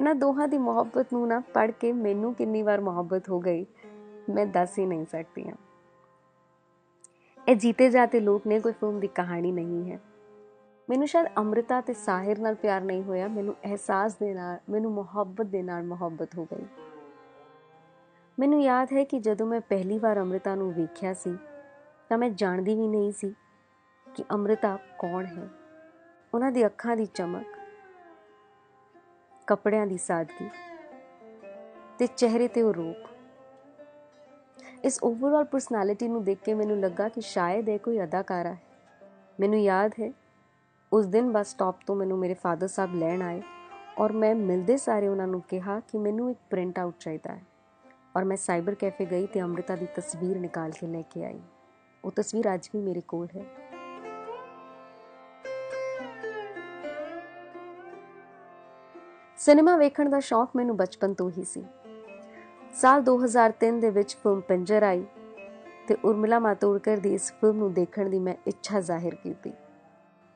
[0.00, 3.66] ਇਹਨਾਂ ਦੋਹਾਂ ਦੀ ਮੁਹੱਬਤ ਨੂੰ ਨਾ ਪੜ ਕੇ ਮੈਨੂੰ ਕਿੰਨੀ ਵਾਰ ਮੁਹੱਬਤ ਹੋ ਗਈ,
[4.30, 5.56] ਮੈਂ ਦੱਸ ਹੀ ਨਹੀਂ ਸਕਦੀ ਹਾਂ।
[7.48, 10.00] ਇਹ ਜੀਤੇ ਜਾਤੇ ਲੋਕ ਨੇ ਕੋਈ ਫਿਲਮ ਦੀ ਕਹਾਣੀ ਨਹੀਂ ਹੈ।
[10.90, 15.46] ਮੈਨੂੰ ਸ਼ਾਇਦ ਅੰਮ੍ਰਿਤਾ ਤੇ ਸਾਹਿਰ ਨਾਲ ਪਿਆਰ ਨਹੀਂ ਹੋਇਆ, ਮੈਨੂੰ ਅਹਿਸਾਸ ਦੇ ਨਾਲ, ਮੈਨੂੰ ਮੁਹੱਬਤ
[15.46, 16.66] ਦੇ ਨਾਲ ਮੁਹੱਬਤ ਹੋ ਗਈ।
[18.38, 21.36] ਮੈਨੂੰ ਯਾਦ ਹੈ ਕਿ ਜਦੋਂ ਮੈਂ ਪਹਿਲੀ ਵਾਰ ਅੰਮ੍ਰਿਤਾ ਨੂੰ ਵੇਖਿਆ ਸੀ,
[22.08, 23.34] ਤਾਂ ਮੈਂ ਜਾਣਦੀ ਵੀ ਨਹੀਂ ਸੀ
[24.14, 25.48] ਕਿ ਅੰਮ੍ਰਿਤਾ ਕੌਣ ਹੈ।
[26.34, 27.59] ਉਹਨਾਂ ਦੀ ਅੱਖਾਂ ਦੀ ਚਮਕ
[29.50, 30.48] ਕੱਪੜਿਆਂ ਦੀ ਸਾਦਗੀ
[31.98, 33.08] ਤੇ ਚਿਹਰੇ ਤੇ ਉਹ ਰੂਪ।
[34.84, 38.58] ਇਸ ਓਵਰਆਲ ਪਰਸਨੈਲਿਟੀ ਨੂੰ ਦੇਖ ਕੇ ਮੈਨੂੰ ਲੱਗਾ ਕਿ ਸ਼ਾਇਦ ਇਹ ਕੋਈ ਅਦਾਕਾਰਾ ਹੈ।
[39.40, 40.12] ਮੈਨੂੰ ਯਾਦ ਹੈ,
[40.92, 43.42] ਉਸ ਦਿਨ ਬੱਸ ਸਟਾਪ ਤੋਂ ਮੈਨੂੰ ਮੇਰੇ ਫਾਦਰ ਸਾਹਿਬ ਲੈਣ ਆਏ
[43.98, 47.42] ਔਰ ਮੈਂ ਮਿਲਦੇ ਸਾਰੇ ਉਹਨਾਂ ਨੂੰ ਕਿਹਾ ਕਿ ਮੈਨੂੰ ਇੱਕ ਪ੍ਰਿੰਟ ਆਊਟ ਚਾਹੀਦਾ ਹੈ
[48.16, 51.40] ਔਰ ਮੈਂ ਸਾਈਬਰ ਕੈਫੇ ਗਈ ਤੇ ਅੰਮ੍ਰਿਤਾ ਦੀ ਤਸਵੀਰ ਨਿਕਾਲ ਕੇ ਲੈ ਕੇ ਆਈ।
[52.04, 53.44] ਉਹ ਤਸਵੀਰ ਅੱਜ ਵੀ ਮੇਰੇ ਕੋਲ ਹੈ।
[59.40, 61.64] ਸਿਨੇਮਾ ਵੇਖਣ ਦਾ ਸ਼ੌਕ ਮੈਨੂੰ ਬਚਪਨ ਤੋਂ ਹੀ ਸੀ।
[62.74, 65.04] ਸਾਲ 2003 ਦੇ ਵਿੱਚ ਫਿਲਮ ਪਿੰਜਰ ਆਈ
[65.88, 69.52] ਤੇ ਉਰਮਿਲਾ ਮਾਤੋੜਕਰ ਦੀ ਇਸ ਫਿਲਮ ਨੂੰ ਦੇਖਣ ਦੀ ਮੈਂ ਇੱਛਾ ਜ਼ਾਹਿਰ ਕੀਤੀ।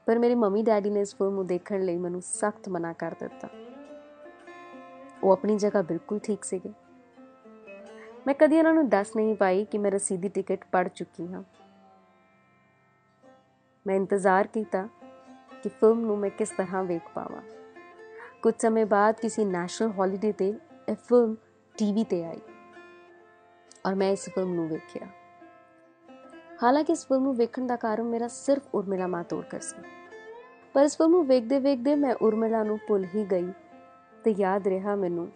[0.07, 3.49] ਪਰ ਮੇਰੇ ਮੰਮੀ ਡੈਡੀ ਨੇ ਇਸ ਫਿਲਮ ਨੂੰ ਦੇਖਣ ਲਈ ਮੈਨੂੰ ਸਖਤ ਮਨਾ ਕਰ ਦਿੱਤਾ।
[5.23, 6.73] ਉਹ ਆਪਣੀ ਜਗ੍ਹਾ ਬਿਲਕੁਲ ਠੀਕ ਸੀਗੇ।
[8.27, 11.43] ਮੈਂ ਕਦੀ ਉਹਨਾਂ ਨੂੰ ਦੱਸ ਨਹੀਂ ਪਾਈ ਕਿ ਮੈਂ ਰਸੀਦੀ ਟਿਕਟ ਪੜ ਚੁੱਕੀ ਹਾਂ।
[13.87, 14.89] ਮੈਂ ਇੰਤਜ਼ਾਰ ਕੀਤਾ
[15.63, 17.64] ਕਿ ਫਿਲਮ ਨੂੰ ਮੈਂ ਕਿਸ ਤਰ੍ਹਾਂ ਵੇਖ ਪਾਵਾਂ।
[18.45, 20.49] ਕੁਝ ਸਮੇਂ ਬਾਅਦ ਕਿਸੇ ਨੈਸ਼ਨਲ ਹੌਲੀਡੇ ਤੇ
[20.89, 21.35] ਇਹ ਫਿਲਮ
[21.75, 22.41] ਟੀਵੀ ਤੇ ਆਈ
[23.87, 25.07] ਔਰ ਮੈਂ ਇਸ ਫਿਲਮ ਨੂੰ ਵੇਖਿਆ।
[26.63, 29.83] ਹਾਲਾਂਕਿ ਇਸ ਫਿਲਮ ਨੂੰ ਵੇਖਣ ਦਾ ਕਾਰਨ ਮੇਰਾ ਸਿਰਫ ਉਰਮਿਲਾ ਮਾਤੋੜਕਰ ਸੀ।
[30.75, 33.49] ਪਰ ਇਸ ਫਿਲਮ ਨੂੰ ਵੇਖਦੇ ਵੇਖਦੇ ਮੈਂ ਉਰਮਿਲਾ ਨੂੰ ਭੁੱਲ ਹੀ ਗਈ
[34.25, 35.29] ਤੇ ਯਾਦ ਰਿਹਾ ਮੈਨੂੰ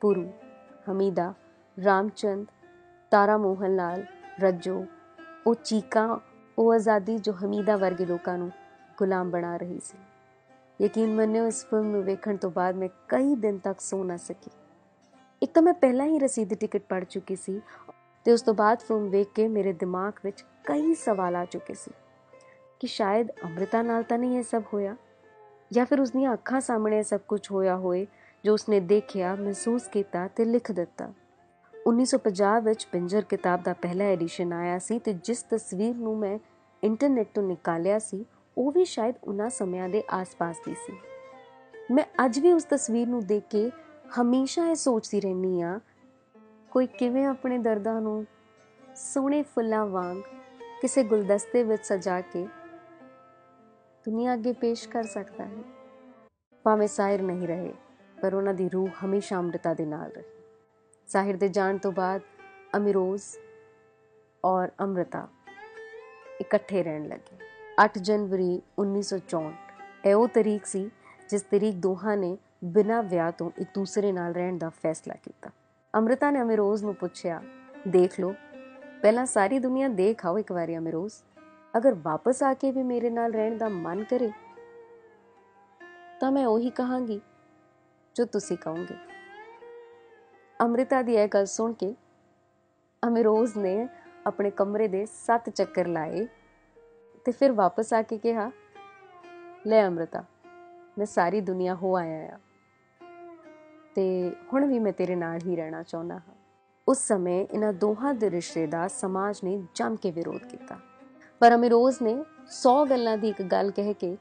[0.00, 0.28] ਪੁਰੂ,
[0.90, 1.32] ਹਮੀਦਾ,
[1.84, 2.46] ਰਾਮਚੰਦ,
[3.10, 4.04] ਤਾਰਾ ਮੋਹਨ ਲਾਲ,
[4.40, 4.84] ਰੱਜੋ,
[5.46, 6.18] ਉਹ ਚੀਕਾਂ,
[6.58, 8.50] ਉਹ ਆਜ਼ਾਦੀ ਜੋ ਹਮੀਦਾ ਵਰਗੇ ਲੋਕਾਂ ਨੂੰ
[8.98, 9.98] ਗੁਲਾਮ ਬਣਾ ਰਹੀ ਸੀ।
[10.80, 14.50] ਯਕੀਨ ਮੰਨਿਓ ਇਸ ਫਿਲਮ ਨੂੰ ਵੇਖਣ ਤੋਂ ਬਾਅਦ ਮੈਂ ਕਈ ਦਿਨ ਤੱਕ ਸੌ ਨਾ ਸਕੀ
[15.42, 17.60] ਇੱਕ ਤਾਂ ਮੈਂ ਪਹਿਲਾਂ ਹੀ ਰਸੀਦ ਟਿਕਟ ਪੜ ਚੁੱਕੀ ਸੀ
[18.26, 21.90] ਤੇ ਉਸ ਤੋਂ ਬਾਅਦ ਫਿਲਮ ਵੇਖ ਕੇ ਮੇਰੇ ਦਿਮਾਗ ਵਿੱਚ ਕਈ ਸਵਾਲ ਆ ਚੁੱਕੇ ਸੀ
[22.80, 24.96] ਕਿ ਸ਼ਾਇਦ ਅੰਮ੍ਰਿਤਾ ਨਾਲ ਤਾਂ ਨਹੀਂ ਇਹ ਸਭ ਹੋਇਆ
[25.70, 28.06] ਜਾਂ ਫਿਰ ਉਸਦੀਆਂ ਅੱਖਾਂ ਸਾਹਮਣੇ ਸਭ ਕੁਝ ਹੋਇਆ ਹੋਏ
[28.44, 31.12] ਜੋ ਉਸਨੇ ਦੇਖਿਆ ਮਹਿਸੂਸ ਕੀਤਾ ਤੇ ਲਿਖ ਦਿੱਤਾ
[31.74, 36.38] 1950 ਵਿੱਚ ਪਿੰਜਰ ਕਿਤਾਬ ਦਾ ਪਹਿਲਾ ਐਡੀਸ਼ਨ ਆਇਆ ਸੀ ਤੇ ਜਿਸ ਤਸਵੀਰ ਨੂੰ ਮੈਂ
[36.82, 38.24] ਇੰਟਰਨੈਟ ਤੋਂ ਨਿਕਾਲਿਆ ਸੀ
[38.58, 40.92] ਉਹ ਵੀ ਸ਼ਾਇਦ ਉਹਨਾਂ ਸਮਿਆਂ ਦੇ ਆਸ-ਪਾਸ ਦੀ ਸੀ।
[41.90, 43.70] ਮੈਂ ਅੱਜ ਵੀ ਉਸ ਤਸਵੀਰ ਨੂੰ ਦੇਖ ਕੇ
[44.20, 45.78] ਹਮੇਸ਼ਾ ਇਹ ਸੋਚਦੀ ਰਹਿੰਦੀ ਆ
[46.70, 48.26] ਕੋਈ ਕਿਵੇਂ ਆਪਣੇ ਦਰਦਾਂ ਨੂੰ
[48.96, 50.22] ਸੋਹਣੇ ਫੁੱਲਾਂ ਵਾਂਗ
[50.82, 52.46] ਕਿਸੇ ਗੁਲਦਸਤੇ ਵਿੱਚ ਸਜਾ ਕੇ
[54.06, 55.62] ਦੁਨੀਆ ਅੱਗੇ ਪੇਸ਼ ਕਰ ਸਕਦਾ ਹੈ।
[56.64, 57.74] ਭਾਵੇਂ ਸਾਇਰ ਨਹੀਂ ਰਹੇ,
[58.22, 60.24] ਪਰ ਉਹਨਾਂ ਦੀ ਰੂਹ ਹਮੇਸ਼ਾ ਅੰਮ੍ਰਿਤਾ ਦੇ ਨਾਲ ਰਹੀ।
[61.08, 62.20] ਸਾਹਿਰ ਦੇ ਜਾਣ ਤੋਂ ਬਾਅਦ
[62.76, 63.24] ਅਮਿਰੋਜ਼
[64.44, 65.28] ਔਰ ਅੰਮ੍ਰਿਤਾ
[66.40, 67.36] ਇਕੱਠੇ ਰਹਿਣ ਲੱਗੇ।
[67.78, 69.50] 8 ਜਨਵਰੀ 1964
[70.04, 70.80] ਇਹ ਉਹ ਤਰੀਕ ਸੀ
[71.30, 75.50] ਜਿਸ ਤਰੀਕ ਦੋਹਾਂ ਨੇ ਬਿਨਾਂ ਵਿਆਹ ਤੋਂ ਇੱਕ ਦੂਸਰੇ ਨਾਲ ਰਹਿਣ ਦਾ ਫੈਸਲਾ ਕੀਤਾ।
[75.94, 77.40] ਅੰਮ੍ਰਿਤਾ ਨੇ ਅਮਿਰੋਜ਼ ਨੂੰ ਪੁੱਛਿਆ,
[77.88, 78.34] ਦੇਖ ਲਓ,
[79.02, 81.14] ਪਹਿਲਾਂ ਸਾਰੀ ਦੁਨੀਆ ਦੇਖ ਆਓ ਇੱਕ ਵਾਰੀ ਅਮਿਰੋਜ਼।
[81.74, 84.30] ਅਗਰ ਵਾਪਸ ਆ ਕੇ ਵੀ ਮੇਰੇ ਨਾਲ ਰਹਿਣ ਦਾ ਮਨ ਕਰੇ,
[86.20, 87.20] ਤਾਂ ਮੈਂ ਉਹੀ ਕਹਾਂਗੀ
[88.16, 88.96] ਜੋ ਤੁਸੀਂ ਕਹੋਗੇ।
[90.60, 91.94] ਅੰਮ੍ਰਿਤਾ ਦੀ ਇਹ ਗੱਲ ਸੁਣ ਕੇ
[93.02, 93.88] ਅਮਿਰੋਜ਼ ਨੇ
[94.26, 96.26] ਆਪਣੇ ਕਮਰੇ ਦੇ ਸੱਤ ਚੱਕਰ ਲਾਏ
[97.28, 98.50] ਤੇ ਫਿਰ ਵਾਪਸ ਆ ਕੇ ਕਿਹਾ,
[99.66, 100.24] ਲੈ ਅੰਮ੍ਰਿਤਾ,
[100.98, 102.38] ਮੈਂ ਸਾਰੀ ਦੁਨੀਆ ਹੋ ਆਇਆ ਆ
[103.94, 106.34] ਤੇ ਹੁਣ ਵੀ ਮੈਂ ਤੇਰੇ ਨਾਲ ਹੀ ਰਹਿਣਾ ਚਾਹੁੰਦਾ ਹਾਂ।
[106.88, 110.78] ਉਸ ਸਮੇਂ ਇਹਨਾਂ ਦੋਹਾਂ ਦੇ ਰਿਸ਼ਤੇ ਦਾ ਸਮਾਜ ਨੇ ਜੰਮ ਕੇ ਵਿਰੋਧ ਕੀਤਾ।
[111.40, 114.16] ਪਰ ਅਮਿਰੋਜ਼ ਨੇ 100 ਗੱਲਾਂ ਦੀ ਇੱਕ ਗੱਲ ਕਹਿ ਕੇ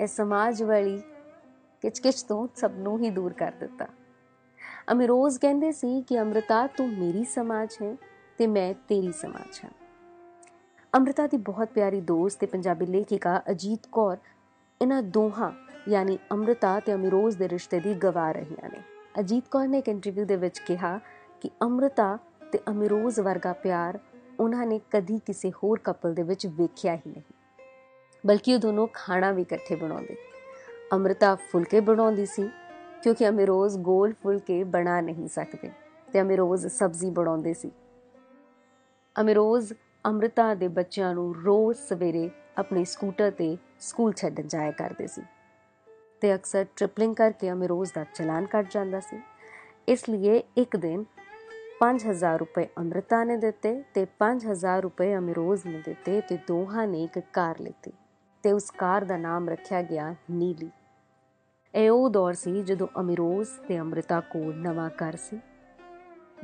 [0.00, 1.02] ਇਹ ਸਮਾਜ ਵਾਲੀ
[1.82, 3.86] ਕਿਚਕਿਚ ਤੋਂ ਸਭ ਨੂੰ ਹੀ ਦੂਰ ਕਰ ਦਿੱਤਾ।
[4.92, 7.96] ਅਮਿਰੋਜ਼ ਕਹਿੰਦੇ ਸੀ ਕਿ, ਅੰਮ੍ਰਿਤਾ, ਤੂੰ ਮੇਰੀ ਸਮਾਜ ਹੈ
[8.38, 9.79] ਤੇ ਮੈਂ ਤੇਰੀ ਸਮਾਜ ਹਾਂ।
[10.96, 14.16] ਅੰਮ੍ਰਿਤਾ ਦੀ ਬਹੁਤ ਪਿਆਰੀ ਦੋਸਤ ਤੇ ਪੰਜਾਬੀ ਲੇਖਿਕਾ ਅਜੀਤ ਕੌਰ
[14.80, 15.52] ਇਹਨਾਂ ਦੋਹਾਂ,
[15.88, 18.82] ਯਾਨੀ ਅੰਮ੍ਰਿਤਾ ਤੇ ਅਮਿਰੋਜ਼ ਦੇ ਰਿਸ਼ਤੇ ਦੀ ਗਵਾਹ ਰਹੀਆਂ ਨੇ।
[19.20, 20.98] ਅਜੀਤ ਕੌਰ ਨੇ ਇੱਕ ਇੰਟਰਵਿਊ ਦੇ ਵਿੱਚ ਕਿਹਾ
[21.40, 22.18] ਕਿ ਅੰਮ੍ਰਿਤਾ
[22.52, 23.98] ਤੇ ਅਮਿਰੋਜ਼ ਵਰਗਾ ਪਿਆਰ
[24.40, 27.22] ਉਹਨਾਂ ਨੇ ਕਦੀ ਕਿਸੇ ਹੋਰ ਕਪਲ ਦੇ ਵਿੱਚ ਵੇਖਿਆ ਹੀ ਨਹੀਂ।
[28.26, 30.16] ਬਲਕਿ ਉਹ ਦੋਨੋਂ ਖਾਣਾ ਵੀ ਇਕੱਠੇ ਬਣਾਉਂਦੇ।
[30.92, 32.50] ਅੰਮ੍ਰਿਤਾ ਫੁਲਕੇ ਬਣਾਉਂਦੀ ਸੀ,
[33.02, 35.70] ਕਿਉਂਕਿ ਅਮਿਰੋਜ਼ ਗੋਲ ਫੁਲਕੇ ਬਣਾ ਨਹੀਂ ਸਕਦੇ
[36.12, 37.70] ਤੇ ਅਮਿਰੋਜ਼ ਸਬਜ਼ੀ ਬਣਾਉਂਦੇ ਸੀ।
[39.20, 39.72] ਅਮਿਰੋਜ਼
[40.04, 45.22] ਅੰਮ੍ਰਿਤਾ ਦੇ ਬੱਚਿਆਂ ਨੂੰ ਰੋਜ਼ ਸਵੇਰੇ ਆਪਣੇ ਸਕੂਟਰ ਤੇ ਸਕੂਲ ਛੱਡਣ ਜਾਇਆ ਕਰਦੇ ਸੀ
[46.20, 49.20] ਤੇ ਅਕਸਰ ਟ੍ਰਿਪਲਿੰਗ ਕਰਕੇ ਅਮਿਰੋਜ਼ ਦਾ ਚਲਾਨ ਕੱਟ ਜਾਂਦਾ ਸੀ।
[49.88, 51.04] ਇਸ ਲਈ ਇੱਕ ਦਿਨ
[51.80, 57.18] 5000 ਰੁਪਏ ਅੰਮ੍ਰਿਤਾ ਨੇ ਦਿੱਤੇ ਤੇ 5000 ਰੁਪਏ ਅਮਿਰੋਜ਼ ਨੇ ਦਿੱਤੇ ਤੇ ਦੋਹਾਂ ਨੇ ਇੱਕ
[57.32, 57.92] ਕਾਰ ਲਈ
[58.44, 60.70] ਤੇ ਉਸ ਕਾਰ ਦਾ ਨਾਮ ਰੱਖਿਆ ਗਿਆ ਨੀਲੀ।
[61.74, 65.40] ਇਹ ਉਹ ਦੌਰ ਸੀ ਜਦੋਂ ਅਮਿਰੋਜ਼ ਤੇ ਅੰਮ੍ਰਿਤਾ ਕੋਲ ਨਵਾਂ ਘਰ ਸੀ,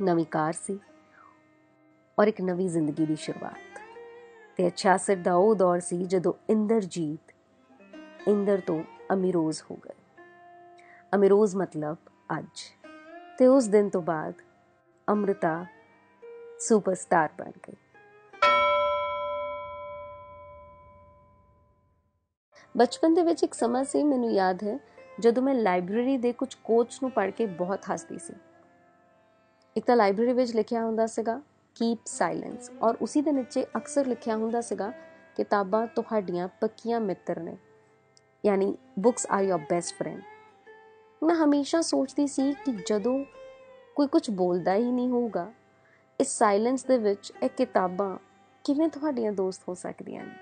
[0.01, 0.79] ਨਵੀਂ ਕਾਰ ਸੀ
[2.19, 3.79] ਔਰ ਇੱਕ ਨਵੀਂ ਜ਼ਿੰਦਗੀ ਦੀ ਸ਼ੁਰੂਆਤ।
[4.57, 7.33] ਤੇ 66 ਦਾ ਉਹ ਦੌਰ ਸੀ ਜਦੋਂ ਇੰਦਰਜੀਤ
[8.27, 10.23] ਇੰਦਰ ਤੋਂ ਅਮੀਰੋਜ਼ ਹੋ ਗਏ।
[11.15, 11.97] ਅਮੀਰੋਜ਼ ਮਤਲਬ
[12.37, 12.63] ਅੱਜ।
[13.37, 14.33] ਤੇ ਉਸ ਦਿਨ ਤੋਂ ਬਾਅਦ
[15.09, 15.65] ਅੰਮ੍ਰਿਤਾ
[16.59, 17.75] ਸੁਪਰਸਟਾਰ ਬਣ ਗਈ।
[22.77, 24.79] ਬਚਪਨ ਦੇ ਵਿੱਚ ਇੱਕ ਸਮਾਂ ਸੀ, ਮੈਨੂੰ ਯਾਦ ਹੈ,
[25.19, 28.33] ਜਦੋਂ ਮੈਂ ਲਾਇਬ੍ਰੇਰੀ ਦੇ ਕੁਝ ਕੋਚ ਨੂੰ ਪੜ੍ਹ ਕੇ ਬਹੁਤ ਹੱਸਦੀ ਸੀ।
[29.77, 31.41] ਇੱਕ ਤਾਂ ਲਾਇਬ੍ਰੇਰੀ ਵਿੱਚ ਲਿਖਿਆ ਹੁੰਦਾ ਸੀਗਾ
[31.79, 34.93] ਕੀਪ ਸਾਇਲੈਂਸ ਔਰ ਉਸੇ ਦੇ ਨੀਚੇ ਅਕਸਰ ਲਿਖਿਆ ਹੁੰਦਾ ਸੀਗਾ
[35.35, 37.57] ਕਿਤਾਬਾਂ ਤੁਹਾਡੀਆਂ ਪੱਕੀਆਂ ਮਿੱਤਰ ਨੇ।
[38.45, 40.21] ਯਾਨੀ books are your best friend
[41.23, 43.25] ਮੈਂ ਹਮੇਸ਼ਾ ਸੋਚਦੀ ਸੀ ਕਿ ਜਦੋਂ
[43.95, 45.51] ਕੋਈ ਕੁਝ ਬੋਲਦਾ ਹੀ ਨਹੀਂ ਹੋਊਗਾ,
[46.19, 48.17] ਇਸ ਸਾਇਲੈਂਸ ਦੇ ਵਿੱਚ ਇਹ ਕਿਤਾਬਾਂ
[48.63, 50.33] ਕਿਵੇਂ ਤੁਹਾਡੀਆਂ ਦੋਸਤ ਹੋ ਸਕਦੀਆਂ ਨੇ?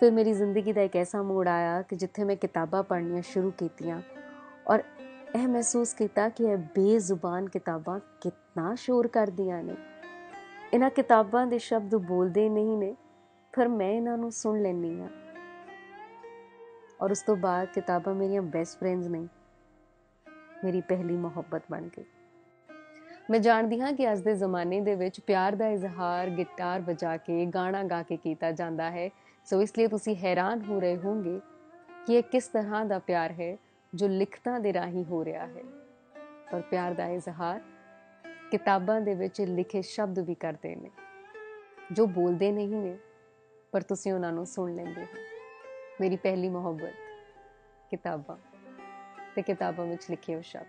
[0.00, 4.02] ਫਿਰ ਮੇਰੀ ਜ਼ਿੰਦਗੀ ਦਾ ਇੱਕ ਐਸਾ ਮੋੜ ਆਇਆ ਕਿ ਜਿੱਥੇ ਮੈਂ ਕਿਤਾਬਾਂ ਪੜ੍ਹਨੀਆਂ ਸ਼ੁਰੂ ਕੀਤੀਆਂ
[4.68, 4.82] ਔਰ
[5.34, 9.76] ਇਹ ਮਹਿਸੂਸ ਕੀਤਾ ਕਿ ਇਹ ਬੇਜ਼ੁਬਾਨ ਕਿਤਾਬਾਂ ਕਿੰਨਾ ਸ਼ੋਰ ਕਰਦੀਆਂ ਨੇ।
[10.74, 12.96] ਇਹਨਾਂ ਕਿਤਾਬਾਂ ਦੇ ਸ਼ਬਦ ਬੋਲਦੇ ਨਹੀਂ ਨੇ,
[13.56, 15.08] ਪਰ ਮੈਂ ਇਹਨਾਂ ਨੂੰ ਸੁਣ ਲੈਂਦੀ ਹਾਂ।
[17.02, 19.28] ਔਰ ਉਸ ਤੋਂ ਬਾਅਦ ਕਿਤਾਬਾਂ ਮੇਰੀਆਂ ਬੈਸਟ ਫਰੈਂਡਸ ਨੇ।
[20.64, 22.04] ਮੇਰੀ ਪਹਿਲੀ ਮੁਹੱਬਤ ਬਣ ਗਈ।
[23.30, 27.46] ਮੈਂ ਜਾਣਦੀ ਹਾਂ ਕਿ ਅੱਜ ਦੇ ਜ਼ਮਾਨੇ ਦੇ ਵਿੱਚ ਪਿਆਰ ਦਾ ਇਜ਼ਹਾਰ, ਗਿਟਾਰ ਵਜਾ ਕੇ,
[27.46, 29.10] ਗਾਣਾ ਗਾ ਕੇ ਕੀਤਾ ਜਾਂਦਾ ਹੈ।
[29.44, 31.40] ਸੋ ਇਸ ਲਈ ਤੁਸੀਂ ਹੈਰਾਨ ਹੋ ਰਹੇ ਹੋਵੋਗੇ
[32.06, 33.56] ਕਿ ਇਹ ਕਿਸ ਤਰ੍ਹਾਂ ਦਾ ਪਿਆਰ ਹੈ
[33.94, 35.62] ਜੋ ਲਿਖਤਾਂ ਦੇ ਰਾਹੀਂ ਹੋ ਰਿਹਾ ਹੈ।
[36.52, 37.60] ਪਰ ਪਿਆਰ ਦਾ ਇਜ਼ਹਾਰ
[38.52, 40.90] ਕਿਤਾਬਾਂ ਦੇ ਵਿੱਚ ਲਿਖੇ ਸ਼ਬਦ ਵੀ ਕਰਦੇ ਨੇ,
[41.92, 42.98] ਜੋ ਬੋਲਦੇ ਨਹੀਂ ਨੇ,
[43.72, 45.06] ਪਰ ਤੁਸੀਂ ਉਹਨਾਂ ਨੂੰ ਸੁਣ ਲੈਂਦੇ ਹੋ।
[46.00, 46.92] ਮੇਰੀ ਪਹਿਲੀ ਮੁਹੱਬਤ,
[47.90, 48.36] ਕਿਤਾਬਾਂ
[49.34, 50.66] ਤੇ ਕਿਤਾਬਾਂ ਵਿੱਚ ਲਿਖੇ ਹੋਏ ਸ਼ਬਦ।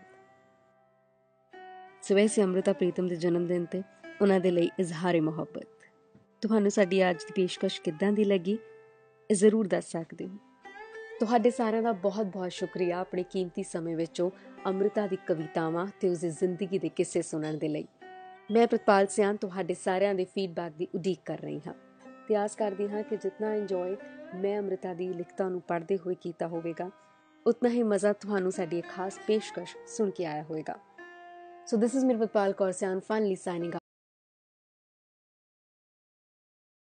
[2.02, 3.84] ਸਵੇਸੇ ਅੰਮ੍ਰਿਤਾ ਪ੍ਰੀਤਮ ਦੇ ਜਨਮ ਦਿਨ ਤੇ
[4.22, 5.68] ਉਹਨਾਂ ਦੇ ਲਈ ਇਜ਼ਹਾਰੇ ਮੁਹੱਬਤ।
[6.42, 8.58] ਤੁਹਾਨੂੰ ਸਾਡੀ ਅੱਜ ਦੀ ਪੇਸ਼ਕਸ਼ ਕਿੱਦਾਂ ਦੀ ਲੱਗੀ,
[9.32, 10.38] ਇਹ ਜ਼ਰੂਰ ਦੱਸ ਸਕਦੇ ਹੋ।
[11.24, 14.30] ਤੁਹਾਡੇ ਸਾਰਿਆਂ ਦਾ ਬਹੁਤ-ਬਹੁਤ ਸ਼ੁਕਰੀਆ ਆਪਣੇ ਕੀਮਤੀ ਸਮੇਂ ਵਿੱਚੋਂ
[14.66, 17.86] ਅੰਮ੍ਰਿਤਾ ਦੀ ਕਵਿਤਾਵਾਂ ਤੇ ਉਸ ਦੀ ਜ਼ਿੰਦਗੀ ਦੇ ਕਿੱਸੇ ਸੁਣਨ ਦੇ ਲਈ।
[18.52, 21.74] ਮੈਂ ਪ੍ਰਤਪਾਲ ਸਿਆਨ ਤੁਹਾਡੇ ਸਾਰਿਆਂ ਦੇ ਫੀਡਬੈਕ ਦੀ ਉਡੀਕ ਕਰ ਰਹੀ ਹਾਂ।
[22.28, 23.96] ਤੇ ਆਸ ਕਰਦੀ ਹਾਂ ਕਿ ਜਿੰਨਾ ਇੰਜੋਏ
[24.36, 26.90] ਮੈਂ ਅੰਮ੍ਰਿਤਾ ਦੀ ਲਿਖਤਾਂ ਨੂੰ ਪੜ੍ਹਦੇ ਹੋਏ ਕੀਤਾ ਹੋਵੇਗਾ,
[27.46, 30.78] ਉਤਨਾ ਹੀ ਮਜ਼ਾ ਤੁਹਾਨੂੰ ਸਾਡੀ ਇੱਕ ਖਾਸ ਪੇਸ਼ਕਸ਼ ਸੁਣ ਕੇ ਆਇਆ ਹੋਵੇਗਾ।
[31.68, 33.74] So this is Mirvatpal Kaur Syandan finally signing